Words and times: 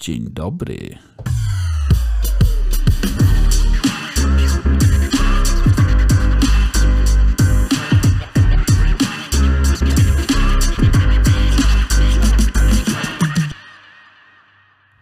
Dzień 0.00 0.24
dobry. 0.30 0.98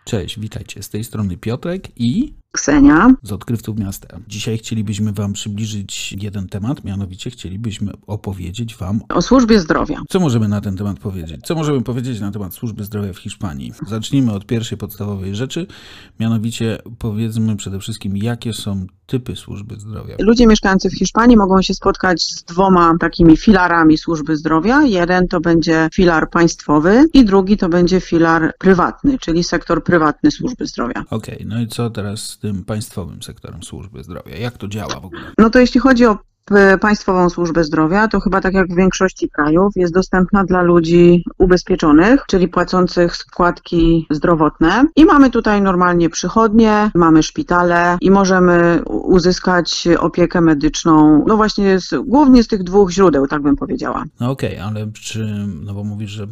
Cześć, 0.04 0.38
witajcie. 0.40 0.82
Z 0.82 0.88
tej 0.88 1.04
strony 1.04 1.36
Piotrek 1.36 1.88
i 1.96 2.34
Z 3.22 3.32
odkrywców 3.32 3.78
miasta. 3.78 4.18
Dzisiaj 4.28 4.58
chcielibyśmy 4.58 5.12
Wam 5.12 5.32
przybliżyć 5.32 6.12
jeden 6.20 6.48
temat, 6.48 6.84
mianowicie 6.84 7.30
chcielibyśmy 7.30 7.92
opowiedzieć 8.06 8.76
Wam, 8.76 9.00
O 9.08 9.22
służbie 9.22 9.60
zdrowia. 9.60 10.00
co 10.08 10.20
możemy 10.20 10.48
na 10.48 10.60
ten 10.60 10.76
temat 10.76 10.98
powiedzieć. 10.98 11.40
Co 11.44 11.54
możemy 11.54 11.82
powiedzieć 11.82 12.20
na 12.20 12.30
temat 12.30 12.54
służby 12.54 12.84
zdrowia 12.84 13.12
w 13.12 13.18
Hiszpanii? 13.18 13.72
Zacznijmy 13.86 14.32
od 14.32 14.46
pierwszej 14.46 14.78
podstawowej 14.78 15.34
rzeczy, 15.34 15.66
mianowicie 16.20 16.78
powiedzmy 16.98 17.56
przede 17.56 17.80
wszystkim, 17.80 18.16
jakie 18.16 18.52
są 18.52 18.86
typy 19.06 19.36
służby 19.36 19.80
zdrowia. 19.80 20.16
Ludzie 20.20 20.46
mieszkający 20.46 20.90
w 20.90 20.98
Hiszpanii 20.98 21.36
mogą 21.36 21.62
się 21.62 21.74
spotkać 21.74 22.22
z 22.22 22.42
dwoma 22.44 22.94
takimi 23.00 23.36
filarami 23.36 23.98
służby 23.98 24.36
zdrowia. 24.36 24.82
Jeden 24.82 25.28
to 25.28 25.40
będzie 25.40 25.88
filar 25.94 26.30
państwowy 26.30 27.04
i 27.12 27.24
drugi 27.24 27.56
to 27.56 27.68
będzie 27.68 28.00
filar 28.00 28.52
prywatny, 28.58 29.18
czyli 29.18 29.44
sektor 29.44 29.84
prywatny 29.84 30.30
służby 30.30 30.66
zdrowia. 30.66 31.04
Okej, 31.10 31.44
no 31.48 31.60
i 31.60 31.66
co 31.66 31.90
teraz 31.90 32.20
z 32.20 32.38
tym 32.38 32.57
państwowym 32.64 33.22
sektorem 33.22 33.62
służby 33.62 34.04
zdrowia? 34.04 34.36
Jak 34.36 34.58
to 34.58 34.68
działa 34.68 35.00
w 35.00 35.04
ogóle? 35.04 35.32
No 35.38 35.50
to 35.50 35.58
jeśli 35.58 35.80
chodzi 35.80 36.06
o 36.06 36.18
państwową 36.80 37.30
służbę 37.30 37.64
zdrowia, 37.64 38.08
to 38.08 38.20
chyba 38.20 38.40
tak 38.40 38.54
jak 38.54 38.68
w 38.68 38.76
większości 38.76 39.28
krajów 39.28 39.72
jest 39.76 39.94
dostępna 39.94 40.44
dla 40.44 40.62
ludzi 40.62 41.24
ubezpieczonych, 41.38 42.24
czyli 42.26 42.48
płacących 42.48 43.16
składki 43.16 44.06
zdrowotne. 44.10 44.84
I 44.96 45.04
mamy 45.04 45.30
tutaj 45.30 45.62
normalnie 45.62 46.10
przychodnie, 46.10 46.90
mamy 46.94 47.22
szpitale 47.22 47.98
i 48.00 48.10
możemy 48.10 48.82
uzyskać 48.86 49.88
opiekę 49.98 50.40
medyczną, 50.40 51.24
no 51.26 51.36
właśnie 51.36 51.80
z, 51.80 51.94
głównie 52.06 52.42
z 52.42 52.48
tych 52.48 52.62
dwóch 52.62 52.90
źródeł, 52.90 53.26
tak 53.26 53.42
bym 53.42 53.56
powiedziała. 53.56 54.04
No 54.20 54.30
okej, 54.30 54.58
ale 54.58 54.90
czy, 54.92 55.48
no 55.64 55.74
bo 55.74 55.84
mówisz, 55.84 56.10
że 56.10 56.26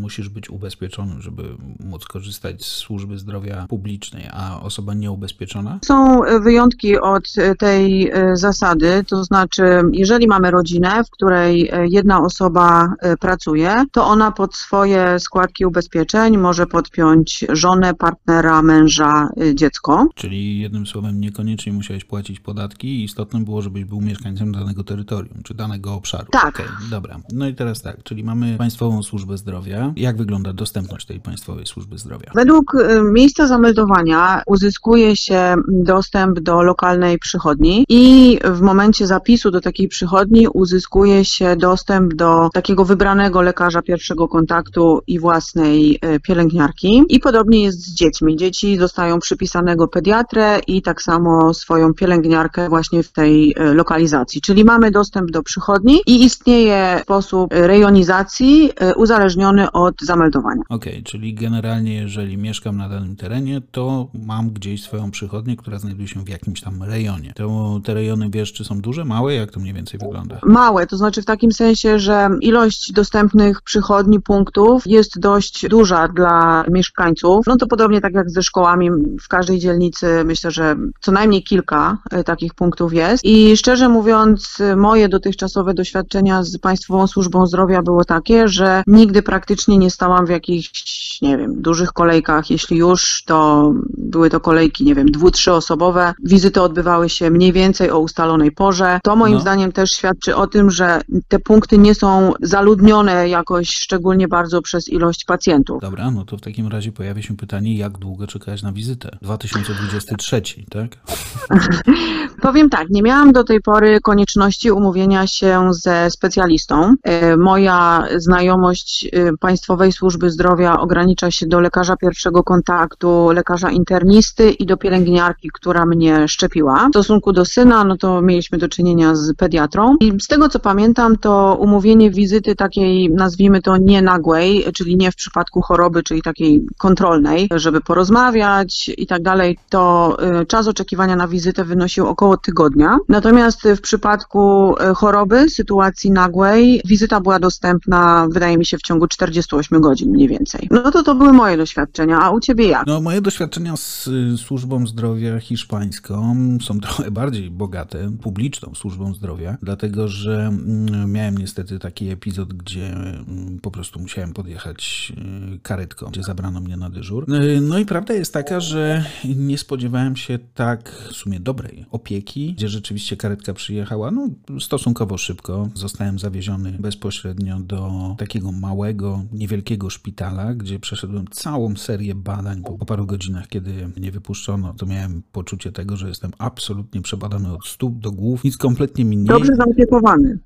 musisz 0.00 0.28
być 0.28 0.50
ubezpieczony, 0.50 1.14
żeby 1.18 1.42
móc 1.80 2.04
korzystać 2.04 2.64
z 2.64 2.66
służby 2.66 3.18
zdrowia 3.18 3.66
publicznej, 3.68 4.28
a 4.32 4.60
osoba 4.60 4.94
nieubezpieczona? 4.94 5.78
Są 5.84 6.24
e, 6.24 6.40
wyjątki 6.40 6.98
od 6.98 7.24
e, 7.38 7.54
tej 7.54 8.10
e, 8.10 8.36
zasady, 8.36 9.04
to 9.08 9.24
znaczy, 9.24 9.61
jeżeli 9.92 10.26
mamy 10.28 10.50
rodzinę, 10.50 11.04
w 11.04 11.10
której 11.10 11.68
e, 11.72 11.86
jedna 11.88 12.22
osoba 12.22 12.94
e, 12.98 13.16
pracuje, 13.16 13.84
to 13.92 14.06
ona 14.06 14.32
pod 14.32 14.54
swoje 14.54 15.20
składki 15.20 15.66
ubezpieczeń 15.66 16.38
może 16.38 16.66
podpiąć 16.66 17.44
żonę, 17.48 17.94
partnera, 17.94 18.62
męża, 18.62 19.28
dziecko. 19.54 20.08
Czyli 20.14 20.60
jednym 20.60 20.86
słowem 20.86 21.20
niekoniecznie 21.20 21.72
musiałeś 21.72 22.04
płacić 22.04 22.40
podatki 22.40 22.88
i 22.88 23.04
istotne 23.04 23.40
było, 23.40 23.62
żebyś 23.62 23.84
był 23.84 24.00
mieszkańcem 24.00 24.52
danego 24.52 24.84
terytorium, 24.84 25.42
czy 25.44 25.54
danego 25.54 25.94
obszaru. 25.94 26.26
Tak. 26.30 26.48
Okej, 26.48 26.66
dobra. 26.90 27.20
No 27.32 27.48
i 27.48 27.54
teraz 27.54 27.82
tak, 27.82 28.02
czyli 28.02 28.24
mamy 28.24 28.56
państwową 28.58 29.02
służbę 29.02 29.38
zdrowia. 29.38 29.92
Jak 29.96 30.16
wygląda 30.16 30.52
dostępność 30.52 31.06
tej 31.06 31.20
państwowej 31.20 31.66
służby 31.66 31.98
zdrowia? 31.98 32.30
Według 32.34 32.76
miejsca 33.12 33.46
zameldowania 33.46 34.42
uzyskuje 34.46 35.16
się 35.16 35.54
dostęp 35.68 36.40
do 36.40 36.62
lokalnej 36.62 37.18
przychodni 37.18 37.84
i 37.88 38.38
w 38.44 38.60
momencie 38.60 39.06
zapisu 39.06 39.50
do 39.52 39.60
takiej 39.60 39.88
przychodni 39.88 40.48
uzyskuje 40.48 41.24
się 41.24 41.56
dostęp 41.56 42.14
do 42.14 42.48
takiego 42.52 42.84
wybranego 42.84 43.42
lekarza 43.42 43.82
pierwszego 43.82 44.28
kontaktu 44.28 45.00
i 45.06 45.18
własnej 45.18 45.98
e, 46.00 46.20
pielęgniarki. 46.20 47.02
I 47.08 47.20
podobnie 47.20 47.62
jest 47.62 47.80
z 47.80 47.94
dziećmi. 47.94 48.36
Dzieci 48.36 48.78
dostają 48.78 49.18
przypisanego 49.18 49.88
pediatrę 49.88 50.60
i 50.66 50.82
tak 50.82 51.02
samo 51.02 51.54
swoją 51.54 51.94
pielęgniarkę 51.94 52.68
właśnie 52.68 53.02
w 53.02 53.12
tej 53.12 53.54
e, 53.56 53.74
lokalizacji. 53.74 54.40
Czyli 54.40 54.64
mamy 54.64 54.90
dostęp 54.90 55.30
do 55.30 55.42
przychodni 55.42 56.00
i 56.06 56.24
istnieje 56.24 57.00
sposób 57.02 57.50
rejonizacji 57.52 58.70
e, 58.76 58.94
uzależniony 58.94 59.72
od 59.72 59.94
zameldowania. 60.00 60.62
Okej, 60.68 61.02
czyli 61.02 61.34
generalnie 61.34 61.94
jeżeli 61.94 62.38
mieszkam 62.38 62.76
na 62.76 62.88
danym 62.88 63.16
terenie, 63.16 63.60
to 63.70 64.08
mam 64.14 64.50
gdzieś 64.50 64.82
swoją 64.82 65.10
przychodnię, 65.10 65.56
która 65.56 65.78
znajduje 65.78 66.08
się 66.08 66.24
w 66.24 66.28
jakimś 66.28 66.60
tam 66.60 66.82
rejonie. 66.82 67.32
To 67.36 67.80
te 67.84 67.94
rejony 67.94 68.30
wiesz, 68.30 68.52
czy 68.52 68.64
są 68.64 68.80
duże, 68.80 69.04
małe? 69.04 69.41
Jak 69.42 69.50
to 69.50 69.60
mniej 69.60 69.74
więcej 69.74 70.00
wygląda? 70.00 70.38
Małe, 70.42 70.86
to 70.86 70.96
znaczy 70.96 71.22
w 71.22 71.24
takim 71.24 71.52
sensie, 71.52 71.98
że 71.98 72.28
ilość 72.40 72.92
dostępnych 72.92 73.62
przychodni, 73.62 74.20
punktów 74.20 74.86
jest 74.86 75.20
dość 75.20 75.68
duża 75.68 76.08
dla 76.08 76.64
mieszkańców. 76.70 77.46
No 77.46 77.56
to 77.56 77.66
podobnie 77.66 78.00
tak 78.00 78.14
jak 78.14 78.30
ze 78.30 78.42
szkołami, 78.42 78.90
w 79.22 79.28
każdej 79.28 79.58
dzielnicy 79.58 80.24
myślę, 80.24 80.50
że 80.50 80.76
co 81.00 81.12
najmniej 81.12 81.42
kilka 81.42 81.98
e, 82.10 82.24
takich 82.24 82.54
punktów 82.54 82.92
jest. 82.92 83.24
I 83.24 83.56
szczerze 83.56 83.88
mówiąc, 83.88 84.60
e, 84.60 84.76
moje 84.76 85.08
dotychczasowe 85.08 85.74
doświadczenia 85.74 86.42
z 86.42 86.58
Państwową 86.58 87.06
Służbą 87.06 87.46
Zdrowia 87.46 87.82
było 87.82 88.04
takie, 88.04 88.48
że 88.48 88.82
nigdy 88.86 89.22
praktycznie 89.22 89.78
nie 89.78 89.90
stałam 89.90 90.26
w 90.26 90.30
jakichś, 90.30 91.18
nie 91.22 91.38
wiem, 91.38 91.62
dużych 91.62 91.92
kolejkach. 91.92 92.50
Jeśli 92.50 92.76
już, 92.76 93.22
to 93.26 93.72
były 93.98 94.30
to 94.30 94.40
kolejki, 94.40 94.84
nie 94.84 94.94
wiem, 94.94 95.06
dwu, 95.06 95.30
trzyosobowe. 95.30 96.14
Wizyty 96.24 96.62
odbywały 96.62 97.08
się 97.08 97.30
mniej 97.30 97.52
więcej 97.52 97.90
o 97.90 97.98
ustalonej 97.98 98.52
porze. 98.52 99.00
To 99.02 99.16
moim 99.22 99.34
No. 99.34 99.40
zdaniem 99.40 99.72
też 99.72 99.90
świadczy 99.90 100.36
o 100.36 100.46
tym, 100.46 100.70
że 100.70 101.00
te 101.28 101.38
punkty 101.38 101.78
nie 101.78 101.94
są 101.94 102.32
zaludnione 102.42 103.28
jakoś 103.28 103.68
szczególnie 103.70 104.28
bardzo 104.28 104.62
przez 104.62 104.88
ilość 104.88 105.24
pacjentów. 105.24 105.80
Dobra, 105.82 106.10
no 106.10 106.24
to 106.24 106.36
w 106.36 106.40
takim 106.40 106.66
razie 106.68 106.92
pojawia 106.92 107.22
się 107.22 107.36
pytanie, 107.36 107.76
jak 107.76 107.98
długo 107.98 108.26
czekałeś 108.26 108.62
na 108.62 108.72
wizytę? 108.72 109.18
2023, 109.22 110.42
tak? 110.70 110.90
Powiem 112.42 112.70
tak, 112.70 112.90
nie 112.90 113.02
miałam 113.02 113.32
do 113.32 113.44
tej 113.44 113.60
pory 113.60 114.00
konieczności 114.00 114.70
umówienia 114.70 115.26
się 115.26 115.68
ze 115.70 116.10
specjalistą. 116.10 116.94
E, 117.02 117.36
Moja 117.36 118.04
znajomość 118.16 119.08
e, 119.12 119.36
Państwowej 119.40 119.92
Służby 119.92 120.30
Zdrowia 120.30 120.80
ogranicza 120.80 121.30
się 121.30 121.46
do 121.46 121.60
lekarza 121.60 121.96
pierwszego 121.96 122.42
kontaktu, 122.42 123.30
lekarza 123.30 123.70
internisty 123.70 124.50
i 124.50 124.66
do 124.66 124.76
pielęgniarki, 124.76 125.50
która 125.54 125.86
mnie 125.86 126.28
szczepiła. 126.28 126.86
W 126.88 126.90
stosunku 126.92 127.32
do 127.32 127.44
syna, 127.44 127.84
no 127.84 127.96
to 127.96 128.22
mieliśmy 128.22 128.58
do 128.58 128.68
czynienia 128.68 129.11
z 129.12 129.34
pediatrą. 129.34 129.96
I 130.00 130.12
z 130.20 130.26
tego 130.26 130.48
co 130.48 130.58
pamiętam, 130.58 131.16
to 131.16 131.56
umówienie 131.60 132.10
wizyty 132.10 132.54
takiej, 132.54 133.10
nazwijmy 133.10 133.62
to 133.62 133.76
nie 133.76 134.02
nagłej, 134.02 134.64
czyli 134.74 134.96
nie 134.96 135.12
w 135.12 135.16
przypadku 135.16 135.60
choroby, 135.60 136.02
czyli 136.02 136.22
takiej 136.22 136.66
kontrolnej, 136.78 137.48
żeby 137.54 137.80
porozmawiać 137.80 138.90
i 138.98 139.06
tak 139.06 139.22
dalej, 139.22 139.58
to 139.68 140.16
y, 140.40 140.46
czas 140.46 140.68
oczekiwania 140.68 141.16
na 141.16 141.28
wizytę 141.28 141.64
wynosił 141.64 142.06
około 142.06 142.36
tygodnia. 142.36 142.98
Natomiast 143.08 143.62
w 143.76 143.80
przypadku 143.80 144.74
y, 144.90 144.94
choroby, 144.94 145.50
sytuacji 145.50 146.10
nagłej, 146.10 146.80
wizyta 146.84 147.20
była 147.20 147.38
dostępna, 147.38 148.28
wydaje 148.30 148.58
mi 148.58 148.66
się, 148.66 148.78
w 148.78 148.82
ciągu 148.82 149.06
48 149.06 149.80
godzin 149.80 150.10
mniej 150.10 150.28
więcej. 150.28 150.68
No 150.70 150.90
to 150.90 151.02
to 151.02 151.14
były 151.14 151.32
moje 151.32 151.56
doświadczenia, 151.56 152.18
a 152.20 152.30
u 152.30 152.40
Ciebie 152.40 152.68
jak? 152.68 152.86
No, 152.86 153.00
moje 153.00 153.20
doświadczenia 153.20 153.76
z 153.76 154.06
y, 154.06 154.38
służbą 154.38 154.86
zdrowia 154.86 155.40
hiszpańską 155.40 156.36
są 156.62 156.80
trochę 156.84 157.10
bardziej 157.10 157.50
bogate, 157.50 158.10
publiczną 158.22 158.74
służbą 158.74 159.01
zdrowia, 159.14 159.58
dlatego 159.62 160.08
że 160.08 160.46
mm, 160.46 161.12
miałem 161.12 161.38
niestety 161.38 161.78
taki 161.78 162.08
epizod, 162.08 162.52
gdzie 162.52 162.92
mm, 162.92 163.58
po 163.62 163.70
prostu 163.70 164.00
musiałem 164.00 164.32
podjechać 164.32 165.12
y, 165.54 165.58
karetką, 165.58 166.06
gdzie 166.06 166.22
zabrano 166.22 166.60
mnie 166.60 166.76
na 166.76 166.90
dyżur. 166.90 167.34
Y, 167.34 167.60
No 167.60 167.78
i 167.78 167.86
prawda 167.86 168.14
jest 168.14 168.32
taka, 168.32 168.60
że 168.60 169.04
nie 169.24 169.58
spodziewałem 169.58 170.16
się 170.16 170.38
tak 170.54 170.90
w 171.10 171.12
sumie 171.12 171.40
dobrej 171.40 171.86
opieki, 171.90 172.54
gdzie 172.54 172.68
rzeczywiście 172.68 173.16
karetka 173.16 173.54
przyjechała 173.54 174.10
no, 174.10 174.28
stosunkowo 174.60 175.18
szybko. 175.18 175.68
Zostałem 175.74 176.18
zawieziony 176.18 176.72
bezpośrednio 176.80 177.60
do 177.60 178.14
takiego 178.18 178.52
małego, 178.52 179.24
niewielkiego 179.32 179.90
szpitala, 179.90 180.54
gdzie 180.54 180.78
przeszedłem 180.78 181.26
całą 181.30 181.76
serię 181.76 182.14
badań. 182.14 182.62
Po, 182.62 182.78
po 182.78 182.86
paru 182.86 183.06
godzinach, 183.06 183.48
kiedy 183.48 183.88
mnie 183.96 184.12
wypuszczono, 184.12 184.74
to 184.74 184.86
miałem 184.86 185.22
poczucie 185.32 185.72
tego, 185.72 185.96
że 185.96 186.08
jestem 186.08 186.30
absolutnie 186.38 187.02
przebadany 187.02 187.52
od 187.52 187.66
stóp 187.66 187.98
do 187.98 188.12
głów. 188.12 188.44
Nic 188.44 188.56
kompletnie 188.56 188.91
mi 188.98 189.16
nie... 189.16 189.24
Dobrze 189.24 189.56
zaopiekowany. 189.56 190.38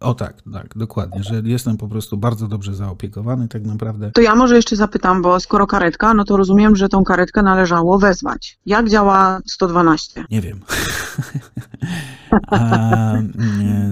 O 0.00 0.14
tak, 0.14 0.42
tak, 0.52 0.68
dokładnie, 0.76 1.22
że 1.22 1.42
jestem 1.44 1.76
po 1.76 1.88
prostu 1.88 2.16
bardzo 2.16 2.48
dobrze 2.48 2.74
zaopiekowany 2.74 3.48
tak 3.48 3.64
naprawdę. 3.64 4.10
To 4.10 4.20
ja 4.20 4.34
może 4.34 4.56
jeszcze 4.56 4.76
zapytam, 4.76 5.22
bo 5.22 5.40
skoro 5.40 5.66
karetka, 5.66 6.14
no 6.14 6.24
to 6.24 6.36
rozumiem, 6.36 6.76
że 6.76 6.88
tą 6.88 7.04
karetkę 7.04 7.42
należało 7.42 7.98
wezwać. 7.98 8.58
Jak 8.66 8.88
działa 8.88 9.40
112? 9.46 10.24
Nie 10.30 10.40
wiem. 10.40 10.60
A 12.46 13.12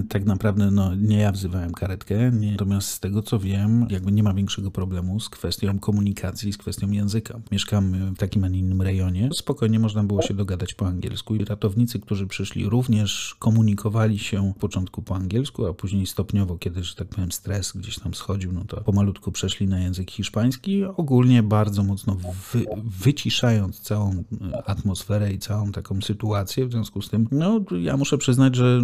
tak 0.08 0.24
naprawdę 0.24 0.70
no, 0.70 0.94
nie 0.94 1.18
ja 1.18 1.32
wzywałem 1.32 1.72
karetkę, 1.72 2.30
nie, 2.32 2.50
natomiast 2.50 2.88
z 2.88 3.00
tego 3.00 3.22
co 3.22 3.38
wiem, 3.38 3.86
jakby 3.90 4.12
nie 4.12 4.22
ma 4.22 4.34
większego 4.34 4.70
problemu 4.70 5.20
z 5.20 5.28
kwestią 5.28 5.78
komunikacji, 5.78 6.52
z 6.52 6.58
kwestią 6.58 6.90
języka. 6.90 7.40
Mieszkamy 7.52 8.10
w 8.10 8.16
takim, 8.16 8.44
a 8.44 8.48
nie 8.48 8.58
innym 8.58 8.82
rejonie. 8.82 9.28
Spokojnie 9.34 9.78
można 9.78 10.04
było 10.04 10.22
się 10.22 10.34
dogadać 10.34 10.74
po 10.74 10.86
angielsku 10.86 11.34
i 11.34 11.44
ratownicy, 11.44 12.00
którzy 12.00 12.26
przyszli, 12.26 12.68
również 12.68 13.36
komunikowali 13.38 14.18
się 14.18 14.52
w 14.56 14.58
początku 14.58 15.02
po 15.02 15.16
angielsku, 15.16 15.66
a 15.66 15.74
później 15.74 16.06
stopniowo, 16.06 16.58
kiedy, 16.58 16.84
że 16.84 16.94
tak 16.94 17.08
powiem, 17.08 17.32
stres 17.32 17.72
gdzieś 17.72 17.98
tam 17.98 18.14
schodził, 18.14 18.52
no 18.52 18.64
to 18.64 18.80
pomalutku 18.80 19.32
przeszli 19.32 19.68
na 19.68 19.78
język 19.78 20.10
hiszpański. 20.10 20.84
Ogólnie 20.84 21.42
bardzo 21.42 21.82
mocno 21.82 22.16
wy, 22.52 22.64
wyciszając 22.84 23.80
całą 23.80 24.24
atmosferę 24.66 25.32
i 25.32 25.38
całą 25.38 25.72
taką 25.72 26.02
sytuację. 26.02 26.66
W 26.66 26.70
związku 26.70 27.02
z 27.02 27.08
tym, 27.08 27.28
no 27.30 27.60
ja 27.80 27.96
muszę 27.96 28.18
przyznać, 28.18 28.33
że 28.52 28.82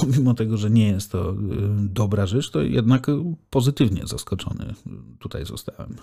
pomimo 0.00 0.34
tego, 0.34 0.56
że 0.56 0.70
nie 0.70 0.88
jest 0.88 1.12
to 1.12 1.30
y, 1.30 1.34
dobra 1.78 2.26
rzecz, 2.26 2.50
to 2.50 2.62
jednak 2.62 3.06
pozytywnie 3.50 4.02
zaskoczony 4.06 4.74
tutaj 5.18 5.46
zostałem. 5.46 5.96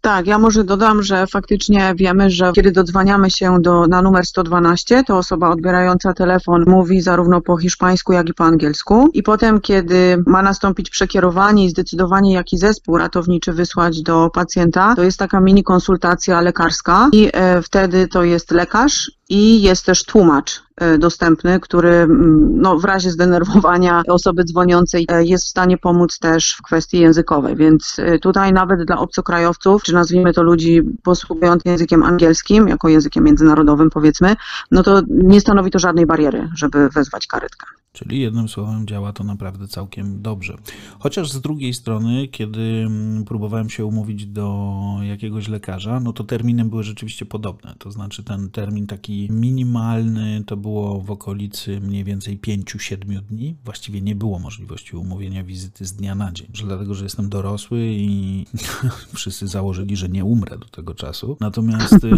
Tak, 0.00 0.26
ja 0.26 0.38
może 0.38 0.64
dodam, 0.64 1.02
że 1.02 1.26
faktycznie 1.26 1.94
wiemy, 1.96 2.30
że 2.30 2.52
kiedy 2.52 2.72
dodzwaniamy 2.72 3.30
się 3.30 3.60
do, 3.60 3.86
na 3.86 4.02
numer 4.02 4.26
112, 4.26 5.04
to 5.04 5.18
osoba 5.18 5.50
odbierająca 5.50 6.12
telefon 6.12 6.64
mówi 6.66 7.00
zarówno 7.00 7.40
po 7.40 7.56
hiszpańsku, 7.56 8.12
jak 8.12 8.28
i 8.28 8.34
po 8.34 8.44
angielsku. 8.44 9.10
I 9.14 9.22
potem, 9.22 9.60
kiedy 9.60 10.22
ma 10.26 10.42
nastąpić 10.42 10.90
przekierowanie 10.90 11.64
i 11.64 11.70
zdecydowanie, 11.70 12.32
jaki 12.32 12.58
zespół 12.58 12.98
ratowniczy 12.98 13.52
wysłać 13.52 14.02
do 14.02 14.30
pacjenta, 14.30 14.94
to 14.96 15.02
jest 15.02 15.18
taka 15.18 15.40
mini 15.40 15.64
konsultacja 15.64 16.40
lekarska 16.40 17.08
i 17.12 17.30
e, 17.32 17.62
wtedy 17.62 18.08
to 18.08 18.24
jest 18.24 18.50
lekarz 18.50 19.10
i 19.32 19.62
jest 19.62 19.86
też 19.86 20.04
tłumacz 20.04 20.62
e, 20.76 20.98
dostępny, 20.98 21.60
który 21.60 21.88
mm, 21.88 22.60
no, 22.60 22.78
w 22.78 22.84
razie 22.84 23.10
zdenerwowania 23.10 24.02
osoby 24.08 24.44
dzwoniącej 24.44 25.06
e, 25.08 25.24
jest 25.24 25.44
w 25.44 25.48
stanie 25.48 25.78
pomóc 25.78 26.18
też 26.18 26.54
w 26.58 26.62
kwestii 26.62 26.98
językowej. 26.98 27.56
Więc 27.56 27.96
e, 27.98 28.18
tutaj 28.18 28.52
nawet 28.52 28.84
dla 28.84 28.98
obcokrajowców, 28.98 29.82
czy 29.82 29.92
nazwijmy 29.92 30.32
to 30.32 30.42
ludzi 30.42 30.82
posługujących 31.02 31.66
językiem 31.66 32.02
angielskim, 32.02 32.68
jako 32.68 32.88
językiem 32.88 33.24
międzynarodowym 33.24 33.90
powiedzmy, 33.90 34.36
no 34.70 34.82
to 34.82 35.02
nie 35.08 35.40
stanowi 35.40 35.70
to 35.70 35.78
żadnej 35.78 36.06
bariery, 36.06 36.48
żeby 36.54 36.88
wezwać 36.88 37.26
karetkę. 37.26 37.66
Czyli 37.92 38.20
jednym 38.20 38.48
słowem 38.48 38.86
działa 38.86 39.12
to 39.12 39.24
naprawdę 39.24 39.68
całkiem 39.68 40.22
dobrze. 40.22 40.58
Chociaż 40.98 41.30
z 41.30 41.40
drugiej 41.40 41.74
strony, 41.74 42.28
kiedy 42.28 42.84
mm, 42.86 43.24
próbowałem 43.24 43.70
się 43.70 43.86
umówić 43.86 44.26
do 44.26 44.72
jakiegoś 45.02 45.48
lekarza, 45.48 46.00
no 46.00 46.12
to 46.12 46.24
terminy 46.24 46.64
były 46.64 46.82
rzeczywiście 46.82 47.26
podobne. 47.26 47.74
To 47.78 47.90
znaczy 47.90 48.22
ten 48.22 48.50
termin 48.50 48.86
taki 48.86 49.28
minimalny 49.30 50.44
to 50.46 50.56
było 50.56 51.00
w 51.00 51.10
okolicy 51.10 51.80
mniej 51.80 52.04
więcej 52.04 52.38
5-7 52.38 53.20
dni. 53.22 53.56
Właściwie 53.64 54.00
nie 54.00 54.14
było 54.14 54.38
możliwości 54.38 54.96
umówienia 54.96 55.44
wizyty 55.44 55.86
z 55.86 55.92
dnia 55.92 56.14
na 56.14 56.32
dzień. 56.32 56.48
Że 56.54 56.66
dlatego, 56.66 56.94
że 56.94 57.04
jestem 57.04 57.28
dorosły 57.28 57.80
i 57.86 58.46
wszyscy 59.14 59.48
założyli, 59.48 59.96
że 59.96 60.08
nie 60.08 60.24
umrę 60.24 60.58
do 60.58 60.68
tego 60.68 60.94
czasu. 60.94 61.36
Natomiast 61.40 62.04
e, 62.04 62.08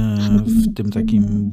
w 0.46 0.74
tym 0.74 0.90
takim 0.90 1.50